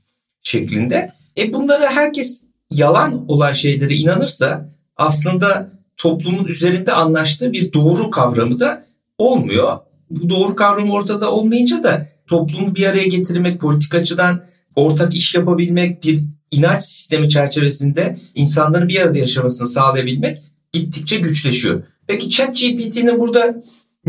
şeklinde. 0.43 1.13
E 1.39 1.53
bunları 1.53 1.87
herkes 1.87 2.43
yalan 2.71 3.31
olan 3.31 3.53
şeylere 3.53 3.95
inanırsa 3.95 4.71
aslında 4.97 5.71
toplumun 5.97 6.45
üzerinde 6.45 6.93
anlaştığı 6.93 7.53
bir 7.53 7.73
doğru 7.73 8.11
kavramı 8.11 8.61
da 8.61 8.85
olmuyor. 9.19 9.79
Bu 10.11 10.29
doğru 10.29 10.57
kavramı 10.57 10.93
ortada 10.93 11.33
olmayınca 11.33 11.83
da 11.83 12.09
toplumu 12.27 12.75
bir 12.75 12.87
araya 12.87 13.07
getirmek, 13.07 13.61
politik 13.61 13.95
açıdan 13.95 14.45
ortak 14.77 15.15
iş 15.15 15.35
yapabilmek, 15.35 16.05
bir 16.05 16.25
inanç 16.51 16.85
sistemi 16.85 17.29
çerçevesinde 17.29 18.19
insanların 18.35 18.89
bir 18.89 19.01
arada 19.01 19.19
yaşamasını 19.19 19.69
sağlayabilmek 19.69 20.39
gittikçe 20.73 21.19
güçleşiyor. 21.19 21.83
Peki 22.07 22.31
ChatGPT'nin 22.31 23.21
burada 23.21 23.63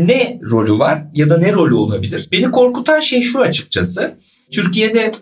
ne 0.06 0.40
rolü 0.50 0.78
var 0.78 1.04
ya 1.14 1.30
da 1.30 1.38
ne 1.38 1.52
rolü 1.52 1.74
olabilir? 1.74 2.28
Beni 2.32 2.50
korkutan 2.50 3.00
şey 3.00 3.22
şu 3.22 3.40
açıkçası. 3.40 4.14
Türkiye'de 4.50 5.12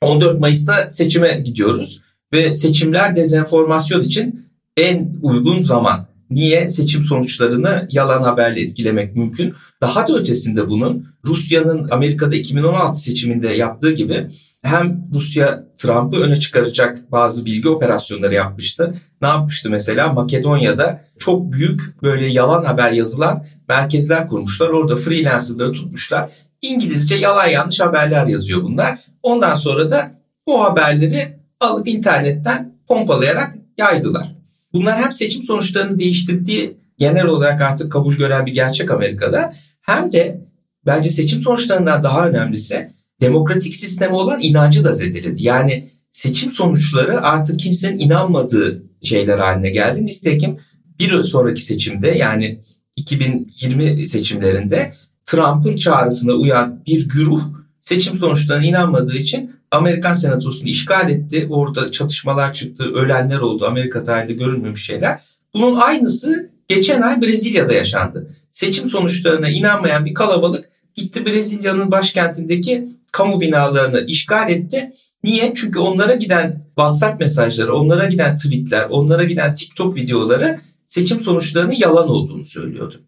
14 0.00 0.40
Mayıs'ta 0.40 0.90
seçime 0.90 1.42
gidiyoruz 1.44 2.00
ve 2.32 2.54
seçimler 2.54 3.16
dezenformasyon 3.16 4.02
için 4.02 4.46
en 4.76 5.14
uygun 5.22 5.62
zaman. 5.62 6.06
Niye? 6.30 6.68
Seçim 6.68 7.02
sonuçlarını 7.02 7.88
yalan 7.90 8.22
haberle 8.22 8.60
etkilemek 8.60 9.16
mümkün. 9.16 9.54
Daha 9.80 10.08
da 10.08 10.18
ötesinde 10.18 10.68
bunun 10.68 11.06
Rusya'nın 11.24 11.88
Amerika'da 11.90 12.36
2016 12.36 13.00
seçiminde 13.00 13.48
yaptığı 13.48 13.92
gibi 13.92 14.26
hem 14.66 15.08
Rusya 15.14 15.64
Trump'ı 15.78 16.20
öne 16.20 16.36
çıkaracak 16.36 17.12
bazı 17.12 17.46
bilgi 17.46 17.68
operasyonları 17.68 18.34
yapmıştı. 18.34 18.94
Ne 19.22 19.28
yapmıştı 19.28 19.70
mesela? 19.70 20.12
Makedonya'da 20.12 21.00
çok 21.18 21.52
büyük 21.52 22.02
böyle 22.02 22.26
yalan 22.26 22.64
haber 22.64 22.92
yazılan 22.92 23.46
merkezler 23.68 24.28
kurmuşlar. 24.28 24.68
Orada 24.68 24.96
freelancerları 24.96 25.72
tutmuşlar. 25.72 26.30
İngilizce 26.62 27.14
yalan 27.14 27.46
yanlış 27.46 27.80
haberler 27.80 28.26
yazıyor 28.26 28.62
bunlar. 28.62 28.98
Ondan 29.22 29.54
sonra 29.54 29.90
da 29.90 30.10
bu 30.46 30.64
haberleri 30.64 31.38
alıp 31.60 31.88
internetten 31.88 32.72
pompalayarak 32.88 33.54
yaydılar. 33.78 34.34
Bunlar 34.72 35.02
hem 35.02 35.12
seçim 35.12 35.42
sonuçlarını 35.42 35.98
değiştirdiği 35.98 36.76
genel 36.98 37.26
olarak 37.26 37.60
artık 37.62 37.92
kabul 37.92 38.14
gören 38.14 38.46
bir 38.46 38.54
gerçek 38.54 38.90
Amerika'da 38.90 39.54
hem 39.80 40.12
de 40.12 40.44
bence 40.86 41.08
seçim 41.10 41.40
sonuçlarından 41.40 42.02
daha 42.02 42.28
önemlisi 42.28 42.95
demokratik 43.20 43.76
sisteme 43.76 44.14
olan 44.14 44.40
inancı 44.40 44.84
da 44.84 44.92
zedeledi. 44.92 45.42
Yani 45.42 45.90
seçim 46.10 46.50
sonuçları 46.50 47.22
artık 47.22 47.60
kimsenin 47.60 47.98
inanmadığı 47.98 48.82
şeyler 49.02 49.38
haline 49.38 49.70
geldi. 49.70 50.06
Nitekim 50.06 50.58
bir 50.98 51.22
sonraki 51.22 51.62
seçimde 51.62 52.08
yani 52.08 52.60
2020 52.96 54.06
seçimlerinde 54.06 54.94
Trump'ın 55.26 55.76
çağrısına 55.76 56.32
uyan 56.32 56.82
bir 56.86 57.08
güruh 57.08 57.42
seçim 57.80 58.14
sonuçlarına 58.14 58.64
inanmadığı 58.64 59.16
için 59.16 59.56
Amerikan 59.70 60.14
senatosunu 60.14 60.68
işgal 60.68 61.10
etti. 61.10 61.46
Orada 61.50 61.92
çatışmalar 61.92 62.54
çıktı, 62.54 62.94
ölenler 62.94 63.38
oldu. 63.38 63.66
Amerika 63.66 64.04
tarihinde 64.04 64.32
görülmemiş 64.32 64.84
şeyler. 64.84 65.20
Bunun 65.54 65.76
aynısı 65.76 66.50
geçen 66.68 67.02
ay 67.02 67.22
Brezilya'da 67.22 67.72
yaşandı. 67.72 68.36
Seçim 68.52 68.86
sonuçlarına 68.86 69.48
inanmayan 69.48 70.04
bir 70.04 70.14
kalabalık 70.14 70.70
gitti 70.94 71.26
Brezilya'nın 71.26 71.90
başkentindeki 71.90 72.88
kamu 73.16 73.40
binalarını 73.40 74.06
işgal 74.06 74.50
etti. 74.50 74.92
Niye? 75.24 75.52
Çünkü 75.56 75.78
onlara 75.78 76.14
giden 76.14 76.64
WhatsApp 76.66 77.20
mesajları, 77.20 77.76
onlara 77.76 78.06
giden 78.06 78.36
tweetler, 78.36 78.86
onlara 78.90 79.24
giden 79.24 79.54
TikTok 79.54 79.96
videoları 79.96 80.60
seçim 80.86 81.20
sonuçlarının 81.20 81.74
yalan 81.78 82.08
olduğunu 82.08 82.44
söylüyordu. 82.44 83.00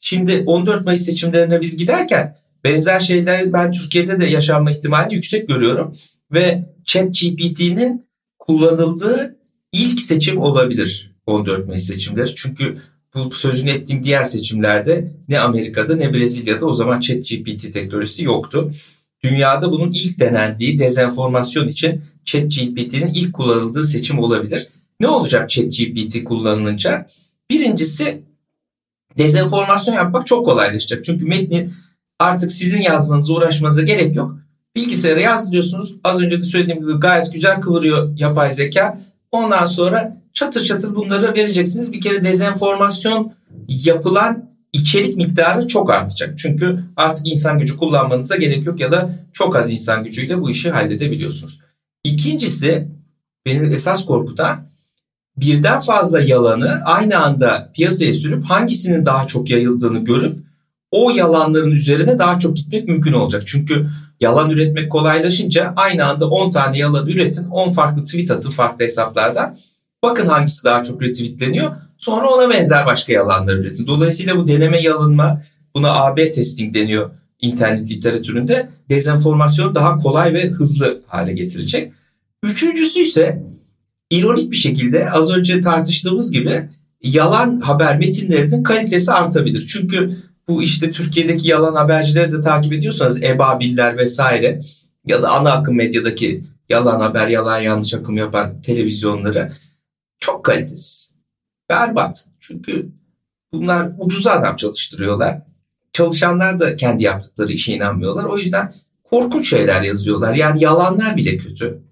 Şimdi 0.00 0.42
14 0.46 0.84
Mayıs 0.84 1.02
seçimlerine 1.02 1.60
biz 1.60 1.76
giderken 1.76 2.36
benzer 2.64 3.00
şeyler 3.00 3.52
ben 3.52 3.72
Türkiye'de 3.72 4.20
de 4.20 4.26
yaşanma 4.26 4.70
ihtimalini 4.70 5.14
yüksek 5.14 5.48
görüyorum. 5.48 5.96
Ve 6.32 6.64
ChatGPT'nin 6.84 8.06
kullanıldığı 8.38 9.36
ilk 9.72 10.00
seçim 10.00 10.38
olabilir 10.38 11.16
14 11.26 11.66
Mayıs 11.66 11.84
seçimleri. 11.84 12.34
Çünkü 12.34 12.76
bu 13.14 13.30
sözünü 13.30 13.70
ettiğim 13.70 14.02
diğer 14.02 14.24
seçimlerde 14.24 15.12
ne 15.28 15.40
Amerika'da 15.40 15.96
ne 15.96 16.14
Brezilya'da 16.14 16.66
o 16.66 16.74
zaman 16.74 17.00
ChatGPT 17.00 17.72
teknolojisi 17.72 18.24
yoktu. 18.24 18.72
Dünyada 19.24 19.72
bunun 19.72 19.92
ilk 19.92 20.20
denendiği 20.20 20.78
dezenformasyon 20.78 21.68
için 21.68 22.02
ChatGPT'nin 22.24 23.14
ilk 23.14 23.32
kullanıldığı 23.32 23.84
seçim 23.84 24.18
olabilir. 24.18 24.68
Ne 25.00 25.08
olacak 25.08 25.50
ChatGPT 25.50 26.24
kullanılınca? 26.24 27.06
Birincisi 27.50 28.22
dezenformasyon 29.18 29.94
yapmak 29.94 30.26
çok 30.26 30.46
kolaylaşacak. 30.46 31.04
Çünkü 31.04 31.24
metni 31.24 31.70
artık 32.18 32.52
sizin 32.52 32.80
yazmanıza 32.80 33.32
uğraşmanıza 33.32 33.82
gerek 33.82 34.16
yok. 34.16 34.36
Bilgisayara 34.76 35.20
yazdırıyorsunuz. 35.20 35.94
Az 36.04 36.20
önce 36.20 36.40
de 36.40 36.44
söylediğim 36.44 36.80
gibi 36.80 36.92
gayet 36.92 37.32
güzel 37.32 37.60
kıvırıyor 37.60 38.18
yapay 38.18 38.52
zeka. 38.52 39.00
Ondan 39.32 39.66
sonra 39.66 40.22
çatır 40.34 40.64
çatır 40.64 40.94
bunları 40.94 41.34
vereceksiniz. 41.34 41.92
Bir 41.92 42.00
kere 42.00 42.24
dezenformasyon 42.24 43.32
yapılan 43.68 44.50
içerik 44.72 45.16
miktarı 45.16 45.68
çok 45.68 45.90
artacak. 45.90 46.38
Çünkü 46.38 46.84
artık 46.96 47.28
insan 47.28 47.58
gücü 47.58 47.76
kullanmanıza 47.76 48.36
gerek 48.36 48.66
yok 48.66 48.80
ya 48.80 48.92
da 48.92 49.10
çok 49.32 49.56
az 49.56 49.72
insan 49.72 50.04
gücüyle 50.04 50.40
bu 50.40 50.50
işi 50.50 50.70
halledebiliyorsunuz. 50.70 51.60
İkincisi 52.04 52.88
beni 53.46 53.74
esas 53.74 54.06
korkutan 54.06 54.66
birden 55.36 55.80
fazla 55.80 56.20
yalanı 56.20 56.80
aynı 56.84 57.18
anda 57.18 57.72
piyasaya 57.74 58.14
sürüp 58.14 58.44
hangisinin 58.44 59.06
daha 59.06 59.26
çok 59.26 59.50
yayıldığını 59.50 59.98
görüp 59.98 60.38
o 60.90 61.10
yalanların 61.10 61.70
üzerine 61.70 62.18
daha 62.18 62.38
çok 62.38 62.56
gitmek 62.56 62.88
mümkün 62.88 63.12
olacak. 63.12 63.42
Çünkü 63.46 63.88
yalan 64.20 64.50
üretmek 64.50 64.92
kolaylaşınca 64.92 65.72
aynı 65.76 66.04
anda 66.04 66.30
10 66.30 66.52
tane 66.52 66.78
yalan 66.78 67.06
üretin, 67.08 67.48
10 67.48 67.72
farklı 67.72 68.04
tweet 68.04 68.30
atın 68.30 68.50
farklı 68.50 68.84
hesaplardan. 68.84 69.58
Bakın 70.02 70.26
hangisi 70.26 70.64
daha 70.64 70.82
çok 70.82 71.02
retweetleniyor. 71.02 71.70
Sonra 71.98 72.28
ona 72.28 72.50
benzer 72.50 72.86
başka 72.86 73.12
yalanlar 73.12 73.54
üretin. 73.54 73.86
Dolayısıyla 73.86 74.36
bu 74.36 74.48
deneme 74.48 74.80
yalınma, 74.80 75.42
buna 75.74 75.92
AB 75.92 76.32
testing 76.32 76.74
deniyor 76.74 77.10
internet 77.40 77.90
literatüründe. 77.90 78.68
Dezenformasyonu 78.88 79.74
daha 79.74 79.96
kolay 79.98 80.34
ve 80.34 80.48
hızlı 80.48 81.02
hale 81.06 81.32
getirecek. 81.32 81.92
Üçüncüsü 82.42 83.00
ise 83.00 83.42
ironik 84.10 84.50
bir 84.50 84.56
şekilde 84.56 85.10
az 85.10 85.30
önce 85.30 85.60
tartıştığımız 85.60 86.32
gibi 86.32 86.68
yalan 87.02 87.60
haber 87.60 87.98
metinlerinin 87.98 88.62
kalitesi 88.62 89.12
artabilir. 89.12 89.66
Çünkü 89.66 90.16
bu 90.48 90.62
işte 90.62 90.90
Türkiye'deki 90.90 91.48
yalan 91.48 91.74
habercileri 91.74 92.32
de 92.32 92.40
takip 92.40 92.72
ediyorsanız 92.72 93.22
Ebabiller 93.22 93.96
vesaire 93.96 94.60
ya 95.06 95.22
da 95.22 95.30
ana 95.30 95.52
akım 95.52 95.76
medyadaki 95.76 96.44
yalan 96.68 97.00
haber, 97.00 97.28
yalan 97.28 97.60
yanlış 97.60 97.94
akım 97.94 98.16
yapan 98.16 98.62
televizyonları 98.62 99.52
çok 100.20 100.44
kalitesiz. 100.44 101.15
Berbat. 101.68 102.24
Çünkü 102.40 102.88
bunlar 103.52 103.92
ucuz 103.98 104.26
adam 104.26 104.56
çalıştırıyorlar. 104.56 105.42
Çalışanlar 105.92 106.60
da 106.60 106.76
kendi 106.76 107.04
yaptıkları 107.04 107.52
işe 107.52 107.72
inanmıyorlar. 107.72 108.24
O 108.24 108.38
yüzden 108.38 108.74
korkunç 109.04 109.50
şeyler 109.50 109.82
yazıyorlar. 109.82 110.34
Yani 110.34 110.64
yalanlar 110.64 111.16
bile 111.16 111.36
kötü. 111.36 111.82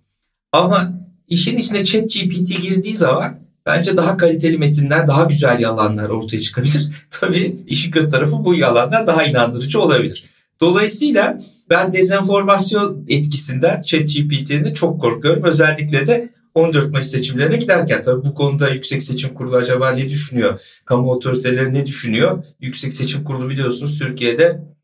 Ama 0.52 0.98
işin 1.28 1.56
içine 1.56 1.84
chat 1.84 2.02
GPT 2.02 2.62
girdiği 2.62 2.96
zaman 2.96 3.38
bence 3.66 3.96
daha 3.96 4.16
kaliteli 4.16 4.58
metinler, 4.58 5.08
daha 5.08 5.24
güzel 5.24 5.60
yalanlar 5.60 6.08
ortaya 6.08 6.40
çıkabilir. 6.40 6.90
Tabii 7.10 7.56
işin 7.66 7.90
kötü 7.90 8.08
tarafı 8.08 8.44
bu 8.44 8.54
yalanlar 8.54 9.06
daha 9.06 9.24
inandırıcı 9.24 9.80
olabilir. 9.80 10.24
Dolayısıyla 10.60 11.40
ben 11.70 11.92
dezenformasyon 11.92 13.04
etkisinden 13.08 13.82
ChatGPT'nin 13.82 14.74
çok 14.74 15.00
korkuyorum. 15.00 15.44
Özellikle 15.44 16.06
de 16.06 16.33
14 16.54 16.90
Mayıs 16.90 17.10
seçimlerine 17.10 17.56
giderken 17.56 18.02
tabii 18.02 18.24
bu 18.24 18.34
konuda 18.34 18.68
Yüksek 18.70 19.02
Seçim 19.02 19.34
Kurulu 19.34 19.56
acaba 19.56 19.90
ne 19.90 20.08
düşünüyor? 20.08 20.60
Kamu 20.84 21.12
otoriteleri 21.12 21.74
ne 21.74 21.86
düşünüyor? 21.86 22.44
Yüksek 22.60 22.94
Seçim 22.94 23.24
Kurulu 23.24 23.50
biliyorsunuz 23.50 23.98
Türkiye'de 23.98 24.74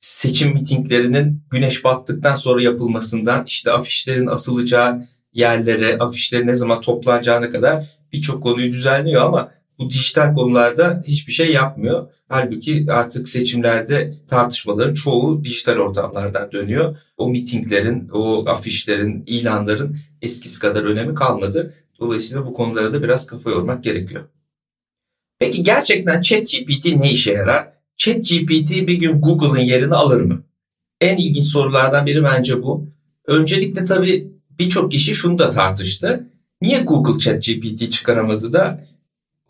seçim 0.00 0.54
mitinglerinin 0.54 1.42
güneş 1.50 1.84
battıktan 1.84 2.36
sonra 2.36 2.62
yapılmasından 2.62 3.44
işte 3.46 3.72
afişlerin 3.72 4.26
asılacağı 4.26 5.06
yerlere, 5.32 5.98
afişlerin 5.98 6.46
ne 6.46 6.54
zaman 6.54 6.80
toplanacağına 6.80 7.50
kadar 7.50 7.86
birçok 8.12 8.42
konuyu 8.42 8.72
düzenliyor 8.72 9.22
ama 9.22 9.52
bu 9.78 9.90
dijital 9.90 10.34
konularda 10.34 11.04
hiçbir 11.06 11.32
şey 11.32 11.52
yapmıyor. 11.52 12.08
Halbuki 12.28 12.86
artık 12.90 13.28
seçimlerde 13.28 14.14
tartışmaların 14.28 14.94
çoğu 14.94 15.44
dijital 15.44 15.76
ortamlardan 15.76 16.52
dönüyor. 16.52 16.96
O 17.16 17.28
mitinglerin, 17.28 18.08
o 18.08 18.48
afişlerin, 18.48 19.24
ilanların 19.26 19.98
eskisi 20.22 20.60
kadar 20.60 20.84
önemi 20.84 21.14
kalmadı. 21.14 21.74
Dolayısıyla 22.00 22.46
bu 22.46 22.54
konulara 22.54 22.92
da 22.92 23.02
biraz 23.02 23.26
kafa 23.26 23.50
yormak 23.50 23.84
gerekiyor. 23.84 24.24
Peki 25.38 25.62
gerçekten 25.62 26.22
ChatGPT 26.22 26.96
ne 26.96 27.12
işe 27.12 27.32
yarar? 27.32 27.72
ChatGPT 27.96 28.70
bir 28.70 28.94
gün 28.94 29.20
Google'ın 29.20 29.64
yerini 29.64 29.94
alır 29.94 30.20
mı? 30.20 30.42
En 31.00 31.16
ilginç 31.16 31.44
sorulardan 31.44 32.06
biri 32.06 32.24
bence 32.24 32.62
bu. 32.62 32.88
Öncelikle 33.26 33.84
tabii 33.84 34.32
birçok 34.58 34.92
kişi 34.92 35.14
şunu 35.14 35.38
da 35.38 35.50
tartıştı. 35.50 36.30
Niye 36.62 36.80
Google 36.80 37.18
ChatGPT 37.18 37.92
çıkaramadı 37.92 38.52
da 38.52 38.84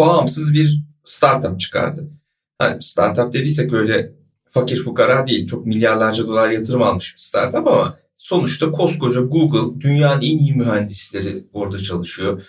bağımsız 0.00 0.54
bir 0.54 0.84
startup 1.04 1.60
çıkardı? 1.60 2.10
Hani 2.58 2.82
startup 2.82 3.32
dediysek 3.32 3.72
öyle 3.72 4.12
fakir 4.50 4.82
fukara 4.82 5.26
değil. 5.26 5.46
Çok 5.46 5.66
milyarlarca 5.66 6.26
dolar 6.26 6.50
yatırım 6.50 6.82
almış 6.82 7.14
bir 7.14 7.20
startup 7.20 7.68
ama 7.68 7.98
sonuçta 8.18 8.72
koskoca 8.72 9.20
Google 9.20 9.80
dünyanın 9.80 10.22
en 10.22 10.38
iyi 10.38 10.54
mühendisleri 10.54 11.44
orada 11.52 11.78
çalışıyor. 11.78 12.42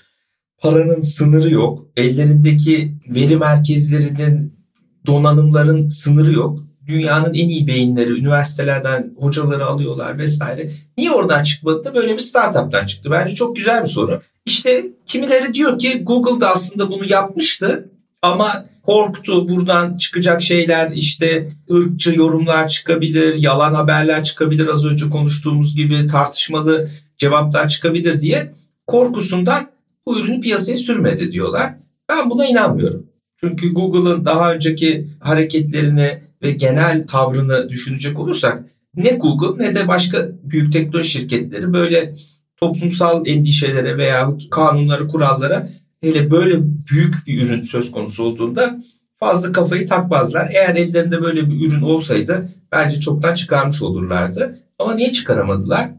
Paranın 0.57 1.01
sınırı 1.01 1.51
yok. 1.51 1.87
Ellerindeki 1.97 2.95
veri 3.09 3.37
merkezlerinin 3.37 4.59
donanımların 5.05 5.89
sınırı 5.89 6.33
yok. 6.33 6.59
Dünyanın 6.87 7.33
en 7.33 7.49
iyi 7.49 7.67
beyinleri, 7.67 8.09
üniversitelerden 8.09 9.13
hocaları 9.17 9.65
alıyorlar 9.65 10.17
vesaire. 10.17 10.71
Niye 10.97 11.11
oradan 11.11 11.43
çıkmadı 11.43 11.83
da 11.83 11.95
böyle 11.95 12.13
bir 12.13 12.19
startuptan 12.19 12.85
çıktı? 12.85 13.11
Bence 13.11 13.35
çok 13.35 13.55
güzel 13.55 13.83
bir 13.83 13.87
soru. 13.87 14.21
İşte 14.49 14.85
kimileri 15.05 15.53
diyor 15.53 15.79
ki 15.79 16.03
Google 16.03 16.41
da 16.41 16.51
aslında 16.51 16.91
bunu 16.91 17.05
yapmıştı 17.09 17.89
ama 18.21 18.65
korktu 18.83 19.49
buradan 19.49 19.97
çıkacak 19.97 20.41
şeyler 20.41 20.91
işte 20.91 21.49
ırkçı 21.71 22.15
yorumlar 22.15 22.69
çıkabilir, 22.69 23.35
yalan 23.35 23.73
haberler 23.73 24.23
çıkabilir 24.23 24.67
az 24.67 24.85
önce 24.85 25.09
konuştuğumuz 25.09 25.75
gibi 25.75 26.07
tartışmalı 26.07 26.89
cevaplar 27.17 27.69
çıkabilir 27.69 28.21
diye 28.21 28.53
korkusundan 28.87 29.67
bu 30.05 30.19
ürünü 30.19 30.41
piyasaya 30.41 30.77
sürmedi 30.77 31.31
diyorlar. 31.31 31.73
Ben 32.09 32.29
buna 32.29 32.45
inanmıyorum. 32.45 33.07
Çünkü 33.39 33.73
Google'ın 33.73 34.25
daha 34.25 34.53
önceki 34.53 35.07
hareketlerini 35.19 36.21
ve 36.41 36.51
genel 36.51 37.07
tavrını 37.07 37.69
düşünecek 37.69 38.19
olursak 38.19 38.63
ne 38.95 39.09
Google 39.09 39.65
ne 39.65 39.75
de 39.75 39.87
başka 39.87 40.29
büyük 40.43 40.73
teknoloji 40.73 41.09
şirketleri 41.09 41.73
böyle 41.73 42.13
toplumsal 42.61 43.27
endişelere 43.27 43.97
veya 43.97 44.29
kanunları, 44.51 45.07
kurallara 45.07 45.69
hele 46.01 46.31
böyle 46.31 46.55
büyük 46.63 47.27
bir 47.27 47.43
ürün 47.43 47.61
söz 47.61 47.91
konusu 47.91 48.23
olduğunda 48.23 48.81
fazla 49.17 49.51
kafayı 49.51 49.87
takmazlar. 49.87 50.49
Eğer 50.53 50.75
ellerinde 50.75 51.21
böyle 51.21 51.49
bir 51.49 51.67
ürün 51.67 51.81
olsaydı 51.81 52.49
bence 52.71 52.99
çoktan 52.99 53.35
çıkarmış 53.35 53.81
olurlardı. 53.81 54.59
Ama 54.79 54.95
niye 54.95 55.13
çıkaramadılar? 55.13 55.89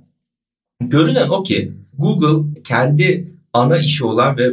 Görünen 0.81 1.29
o 1.29 1.42
ki 1.42 1.73
Google 1.99 2.61
kendi 2.64 3.35
ana 3.53 3.79
işi 3.79 4.05
olan 4.05 4.38
ve 4.38 4.51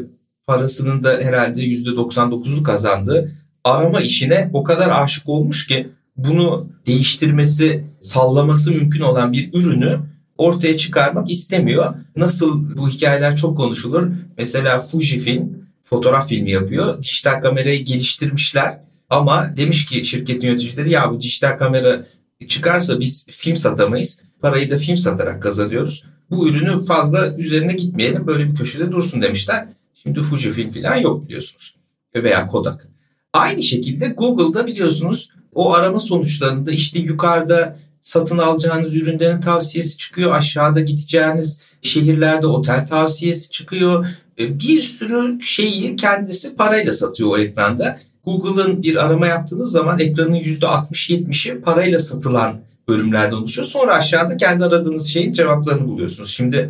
parasının 0.48 1.04
da 1.04 1.17
herhalde 1.22 1.62
%99'u 1.62 2.63
kazandığı 2.63 3.32
arama 3.63 4.02
işine 4.02 4.50
o 4.54 4.63
kadar 4.63 5.04
aşık 5.04 5.30
olmuş 5.30 5.67
ki 5.67 5.89
bunu 6.17 6.70
değiştirmesi, 6.88 7.84
sallaması 8.00 8.72
mümkün 8.72 9.02
olan 9.02 9.34
bir 9.34 9.54
ürünü 9.54 10.00
ortaya 10.38 10.78
çıkarmak 10.78 11.30
istemiyor. 11.30 11.93
Nasıl 12.15 12.78
bu 12.78 12.89
hikayeler 12.89 13.38
çok 13.38 13.58
konuşulur. 13.58 14.08
Mesela 14.38 14.80
Fujifilm 14.80 15.67
fotoğraf 15.84 16.30
filmi 16.30 16.52
yapıyor. 16.52 17.04
Dijital 17.04 17.41
kamerayı 17.41 17.86
geliştirmişler 17.86 18.80
ama 19.10 19.58
demiş 19.58 19.86
ki 19.86 20.06
şirketin 20.06 20.47
yöneticileri 20.47 20.91
ya 20.91 21.12
bu 21.12 21.21
dijital 21.21 21.58
kamera 21.58 22.06
çıkarsa 22.47 23.00
biz 23.00 23.28
film 23.32 23.58
satamayız. 23.58 24.21
Parayı 24.41 24.69
da 24.69 24.78
film 24.78 24.97
satarak 24.97 25.43
kazanıyoruz. 25.43 26.04
Bu 26.30 26.50
ürünü 26.50 26.86
fazla 26.86 27.36
üzerine 27.38 27.73
gitmeyelim 27.73 28.28
böyle 28.28 28.50
bir 28.50 28.56
köşede 28.56 28.91
dursun 28.91 29.21
demişler. 29.21 29.67
Şimdi 30.04 30.21
Fujifilm 30.21 30.69
falan 30.69 30.95
yok 30.95 31.26
biliyorsunuz. 31.26 31.76
Veya 32.15 32.45
Kodak. 32.45 32.88
Aynı 33.34 33.63
şekilde 33.63 34.08
Google'da 34.08 34.67
biliyorsunuz 34.67 35.30
o 35.54 35.73
arama 35.73 36.00
sonuçlarında 36.00 36.71
işte 36.71 37.00
yukarıda 37.00 37.80
satın 38.08 38.38
alacağınız 38.38 38.96
ürünlerin 38.96 39.41
tavsiyesi 39.41 39.98
çıkıyor. 39.98 40.32
Aşağıda 40.32 40.80
gideceğiniz 40.80 41.60
şehirlerde 41.82 42.48
otel 42.48 42.88
tavsiyesi 42.88 43.52
çıkıyor. 43.52 44.08
E, 44.39 44.60
bir 44.60 44.82
sürü 44.82 45.41
şeyi 45.41 45.96
kendisi 45.96 46.56
parayla 46.56 46.93
satıyor 46.93 47.30
o 47.30 47.38
ekranda. 47.38 48.00
Google'ın 48.26 48.84
bir 48.84 49.06
arama 49.06 49.28
yaptığınız 49.28 49.72
zaman 49.72 50.00
ekranın 50.00 50.36
%60-70'i 50.36 51.62
parayla 51.62 52.00
satılan 52.00 52.62
bölümlerden 52.88 53.36
oluşuyor. 53.36 53.67
Sonra 53.67 53.93
aşağıda 53.93 54.38
kendi 54.38 54.65
aradığınız 54.65 55.08
şeyin 55.08 55.34
cevaplarını 55.34 55.88
buluyorsunuz. 55.88 56.30
Şimdi 56.30 56.70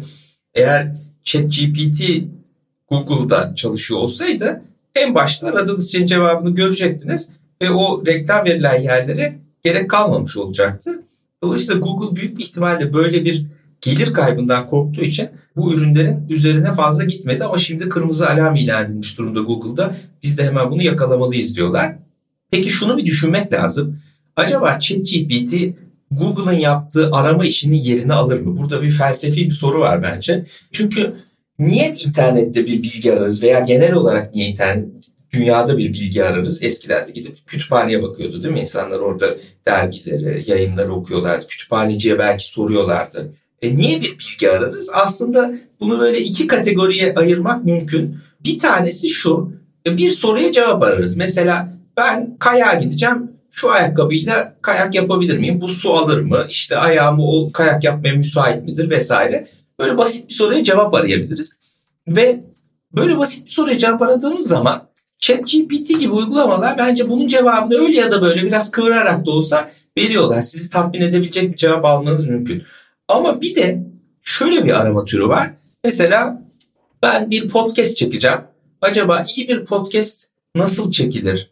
eğer 0.54 0.96
ChatGPT 1.24 2.04
Google'da 2.90 3.56
çalışıyor 3.56 4.00
olsaydı 4.00 4.62
en 4.96 5.16
başta 5.16 5.48
aradığınız 5.48 5.92
şeyin 5.92 6.06
cevabını 6.06 6.56
görecektiniz 6.56 7.30
ve 7.62 7.72
o 7.72 8.06
reklam 8.06 8.46
verilen 8.46 8.82
yerlere 8.82 9.36
gerek 9.64 9.90
kalmamış 9.90 10.38
olacaktı. 10.38 11.07
Dolayısıyla 11.44 11.82
Google 11.82 12.16
büyük 12.16 12.38
bir 12.38 12.44
ihtimalle 12.44 12.94
böyle 12.94 13.26
bir 13.26 13.46
gelir 13.82 14.14
kaybından 14.14 14.68
korktuğu 14.68 15.02
için 15.02 15.30
bu 15.56 15.74
ürünlerin 15.74 16.30
üzerine 16.30 16.74
fazla 16.74 17.04
gitmedi 17.04 17.44
ama 17.44 17.58
şimdi 17.58 17.90
kırmızı 17.90 18.30
alarm 18.30 18.56
ilan 18.56 18.86
edilmiş 18.86 19.18
durumda 19.18 19.40
Google'da. 19.40 19.96
Biz 20.24 20.38
de 20.38 20.44
hemen 20.46 20.72
bunu 20.72 20.84
yakalamalıyız 20.84 21.56
diyorlar. 21.56 21.96
Peki 22.52 22.70
şunu 22.70 22.98
bir 22.98 23.06
düşünmek 23.06 23.54
lazım. 23.54 24.00
Acaba 24.36 24.80
ChatGPT 24.80 25.54
Google'ın 26.12 26.60
yaptığı 26.60 27.10
arama 27.12 27.46
işinin 27.46 27.78
yerini 27.78 28.14
alır 28.14 28.40
mı? 28.40 28.58
Burada 28.58 28.82
bir 28.82 28.92
felsefi 28.92 29.46
bir 29.46 29.52
soru 29.52 29.80
var 29.80 30.04
bence. 30.04 30.46
Çünkü 30.72 31.14
niye 31.60 31.96
internette 32.06 32.66
bir 32.66 32.84
bilgi 32.84 33.14
ararız 33.14 33.44
veya 33.44 33.60
genel 33.60 33.94
olarak 33.94 34.36
niye 34.36 34.48
internet 34.50 34.86
dünyada 35.38 35.78
bir 35.78 35.94
bilgi 35.94 36.24
ararız. 36.24 36.64
Eskiden 36.64 37.08
de 37.08 37.12
gidip 37.12 37.48
kütüphaneye 37.48 38.04
bakıyordu 38.04 38.44
değil 38.44 38.54
mi? 38.54 38.60
İnsanlar 38.60 39.00
orada 39.00 39.36
dergileri, 39.68 40.44
yayınları 40.48 40.94
okuyorlardı. 40.94 41.48
Kütüphaneciye 41.48 42.20
belki 42.20 42.52
soruyorlardı. 42.52 43.34
E 43.62 43.76
niye 43.76 44.02
bir 44.02 44.18
bilgi 44.20 44.52
ararız? 44.52 44.90
Aslında 44.94 45.52
bunu 45.80 46.00
böyle 46.00 46.22
iki 46.22 46.48
kategoriye 46.48 47.14
ayırmak 47.16 47.66
mümkün. 47.66 48.18
Bir 48.44 48.60
tanesi 48.60 49.10
şu. 49.10 49.52
Bir 49.88 50.10
soruya 50.10 50.52
cevap 50.52 50.84
ararız. 50.84 51.18
Mesela 51.18 51.74
ben 51.98 52.38
kayağa 52.40 52.74
gideceğim. 52.74 53.32
Şu 53.52 53.72
ayakkabıyla 53.72 54.56
kayak 54.62 54.96
yapabilir 54.96 55.38
miyim? 55.38 55.62
Bu 55.62 55.68
su 55.68 55.94
alır 55.94 56.22
mı? 56.22 56.46
İşte 56.50 56.78
ayağımı 56.78 57.28
o 57.28 57.52
kayak 57.52 57.84
yapmaya 57.84 58.16
müsait 58.16 58.64
midir 58.64 58.90
vesaire. 58.90 59.48
Böyle 59.80 59.98
basit 59.98 60.30
bir 60.30 60.34
soruya 60.34 60.64
cevap 60.64 60.94
arayabiliriz. 60.94 61.58
Ve 62.08 62.44
böyle 62.96 63.18
basit 63.18 63.46
bir 63.46 63.52
soruya 63.52 63.78
cevap 63.78 64.02
aradığımız 64.02 64.48
zaman 64.48 64.88
ChatGPT 65.28 66.00
gibi 66.00 66.14
uygulamalar 66.14 66.78
bence 66.78 67.10
bunun 67.10 67.28
cevabını 67.28 67.78
öyle 67.78 68.00
ya 68.00 68.12
da 68.12 68.22
böyle 68.22 68.44
biraz 68.44 68.72
kıvırarak 68.72 69.26
da 69.26 69.32
olsa 69.32 69.72
veriyorlar. 69.98 70.42
Sizi 70.42 70.70
tatmin 70.70 71.02
edebilecek 71.02 71.52
bir 71.52 71.58
cevap 71.58 71.86
almanız 71.86 72.28
mümkün. 72.28 72.64
Ama 73.08 73.42
bir 73.42 73.56
de 73.56 73.84
şöyle 74.24 74.66
bir 74.66 74.82
arama 74.82 75.06
türü 75.06 75.28
var. 75.28 75.52
Mesela 75.84 76.42
ben 77.04 77.32
bir 77.32 77.48
podcast 77.48 77.98
çekeceğim. 77.98 78.38
Acaba 78.82 79.26
iyi 79.36 79.48
bir 79.48 79.66
podcast 79.66 80.28
nasıl 80.56 80.92
çekilir? 80.92 81.52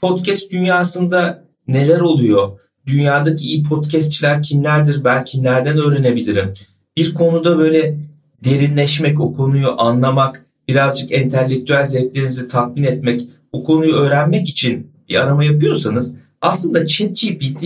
Podcast 0.00 0.52
dünyasında 0.52 1.44
neler 1.68 2.00
oluyor? 2.00 2.58
Dünyadaki 2.86 3.44
iyi 3.44 3.62
podcastçiler 3.62 4.42
kimlerdir? 4.42 5.04
Ben 5.04 5.24
kimlerden 5.24 5.78
öğrenebilirim? 5.78 6.54
Bir 6.96 7.14
konuda 7.14 7.58
böyle 7.58 7.98
derinleşmek, 8.44 9.20
o 9.20 9.32
konuyu 9.34 9.80
anlamak, 9.80 10.43
birazcık 10.68 11.12
entelektüel 11.12 11.84
zevklerinizi 11.84 12.48
tatmin 12.48 12.84
etmek, 12.84 13.28
o 13.52 13.64
konuyu 13.64 13.94
öğrenmek 13.94 14.48
için 14.48 14.92
bir 15.08 15.22
arama 15.22 15.44
yapıyorsanız 15.44 16.16
aslında 16.40 16.86
ChatGPT 16.86 17.64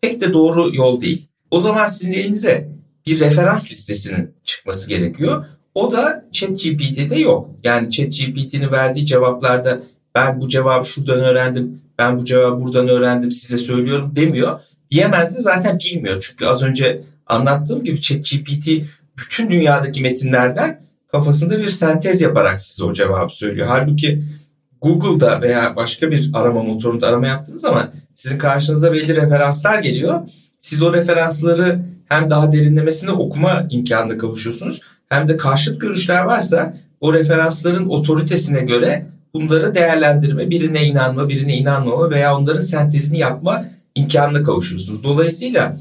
pek 0.00 0.20
de 0.20 0.32
doğru 0.32 0.74
yol 0.74 1.00
değil. 1.00 1.28
O 1.50 1.60
zaman 1.60 1.88
sizin 1.88 2.12
elinize 2.12 2.68
bir 3.06 3.20
referans 3.20 3.70
listesinin 3.70 4.34
çıkması 4.44 4.88
gerekiyor. 4.88 5.44
O 5.74 5.92
da 5.92 6.24
ChatGPT'de 6.32 7.16
yok. 7.16 7.50
Yani 7.64 7.90
ChatGPT'nin 7.90 8.72
verdiği 8.72 9.06
cevaplarda 9.06 9.80
ben 10.14 10.40
bu 10.40 10.48
cevabı 10.48 10.86
şuradan 10.86 11.20
öğrendim, 11.20 11.80
ben 11.98 12.18
bu 12.18 12.24
cevabı 12.24 12.64
buradan 12.64 12.88
öğrendim 12.88 13.30
size 13.30 13.58
söylüyorum 13.58 14.12
demiyor. 14.16 14.60
Diyemez 14.90 15.36
de 15.36 15.40
zaten 15.40 15.78
bilmiyor. 15.78 16.26
Çünkü 16.28 16.46
az 16.46 16.62
önce 16.62 17.02
anlattığım 17.26 17.84
gibi 17.84 18.00
ChatGPT 18.00 18.68
bütün 19.18 19.50
dünyadaki 19.50 20.02
metinlerden 20.02 20.85
kafasında 21.06 21.58
bir 21.58 21.68
sentez 21.68 22.20
yaparak 22.20 22.60
size 22.60 22.84
o 22.84 22.92
cevabı 22.92 23.34
söylüyor. 23.34 23.66
Halbuki 23.70 24.22
Google'da 24.82 25.42
veya 25.42 25.76
başka 25.76 26.10
bir 26.10 26.30
arama 26.34 26.62
motorunda 26.62 27.06
arama 27.06 27.26
yaptığınız 27.26 27.60
zaman 27.60 27.90
sizin 28.14 28.38
karşınıza 28.38 28.92
belli 28.92 29.16
referanslar 29.16 29.78
geliyor. 29.78 30.20
Siz 30.60 30.82
o 30.82 30.92
referansları 30.92 31.80
hem 32.08 32.30
daha 32.30 32.52
derinlemesine 32.52 33.10
okuma 33.10 33.66
imkanına 33.70 34.18
kavuşuyorsunuz 34.18 34.80
hem 35.08 35.28
de 35.28 35.36
karşıt 35.36 35.80
görüşler 35.80 36.24
varsa 36.24 36.76
o 37.00 37.12
referansların 37.12 37.88
otoritesine 37.88 38.60
göre 38.60 39.06
bunları 39.34 39.74
değerlendirme, 39.74 40.50
birine 40.50 40.84
inanma, 40.84 41.28
birine 41.28 41.56
inanmama 41.56 42.10
veya 42.10 42.36
onların 42.36 42.60
sentezini 42.60 43.18
yapma 43.18 43.64
imkanına 43.94 44.42
kavuşuyorsunuz. 44.42 45.04
Dolayısıyla 45.04 45.76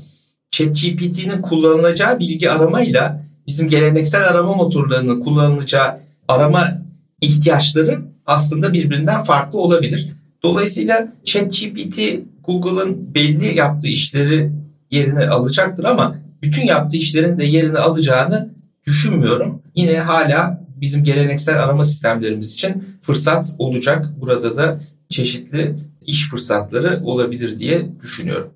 ChatGPT'nin 0.52 1.42
kullanılacağı 1.42 2.20
bilgi 2.20 2.52
aramayla 2.52 3.25
bizim 3.48 3.70
geleneksel 3.70 4.28
arama 4.30 4.56
motorlarının 4.56 5.22
kullanılacağı 5.22 6.00
arama 6.28 6.82
ihtiyaçları 7.22 8.02
aslında 8.26 8.74
birbirinden 8.74 9.24
farklı 9.24 9.60
olabilir. 9.60 10.10
Dolayısıyla 10.44 11.14
ChatGPT 11.26 12.00
Google'ın 12.44 13.16
belli 13.16 13.58
yaptığı 13.58 13.88
işleri 13.88 14.52
yerine 14.92 15.28
alacaktır 15.30 15.84
ama 15.84 16.16
bütün 16.42 16.66
yaptığı 16.66 16.98
işlerin 16.98 17.40
de 17.40 17.46
yerini 17.46 17.78
alacağını 17.78 18.50
düşünmüyorum. 18.88 19.62
Yine 19.76 20.00
hala 20.00 20.66
bizim 20.82 21.04
geleneksel 21.04 21.64
arama 21.64 21.86
sistemlerimiz 21.86 22.54
için 22.54 22.84
fırsat 23.02 23.56
olacak. 23.60 24.06
Burada 24.22 24.58
da 24.58 24.80
çeşitli 25.10 25.76
iş 26.02 26.30
fırsatları 26.30 27.02
olabilir 27.04 27.60
diye 27.60 27.86
düşünüyorum. 28.02 28.54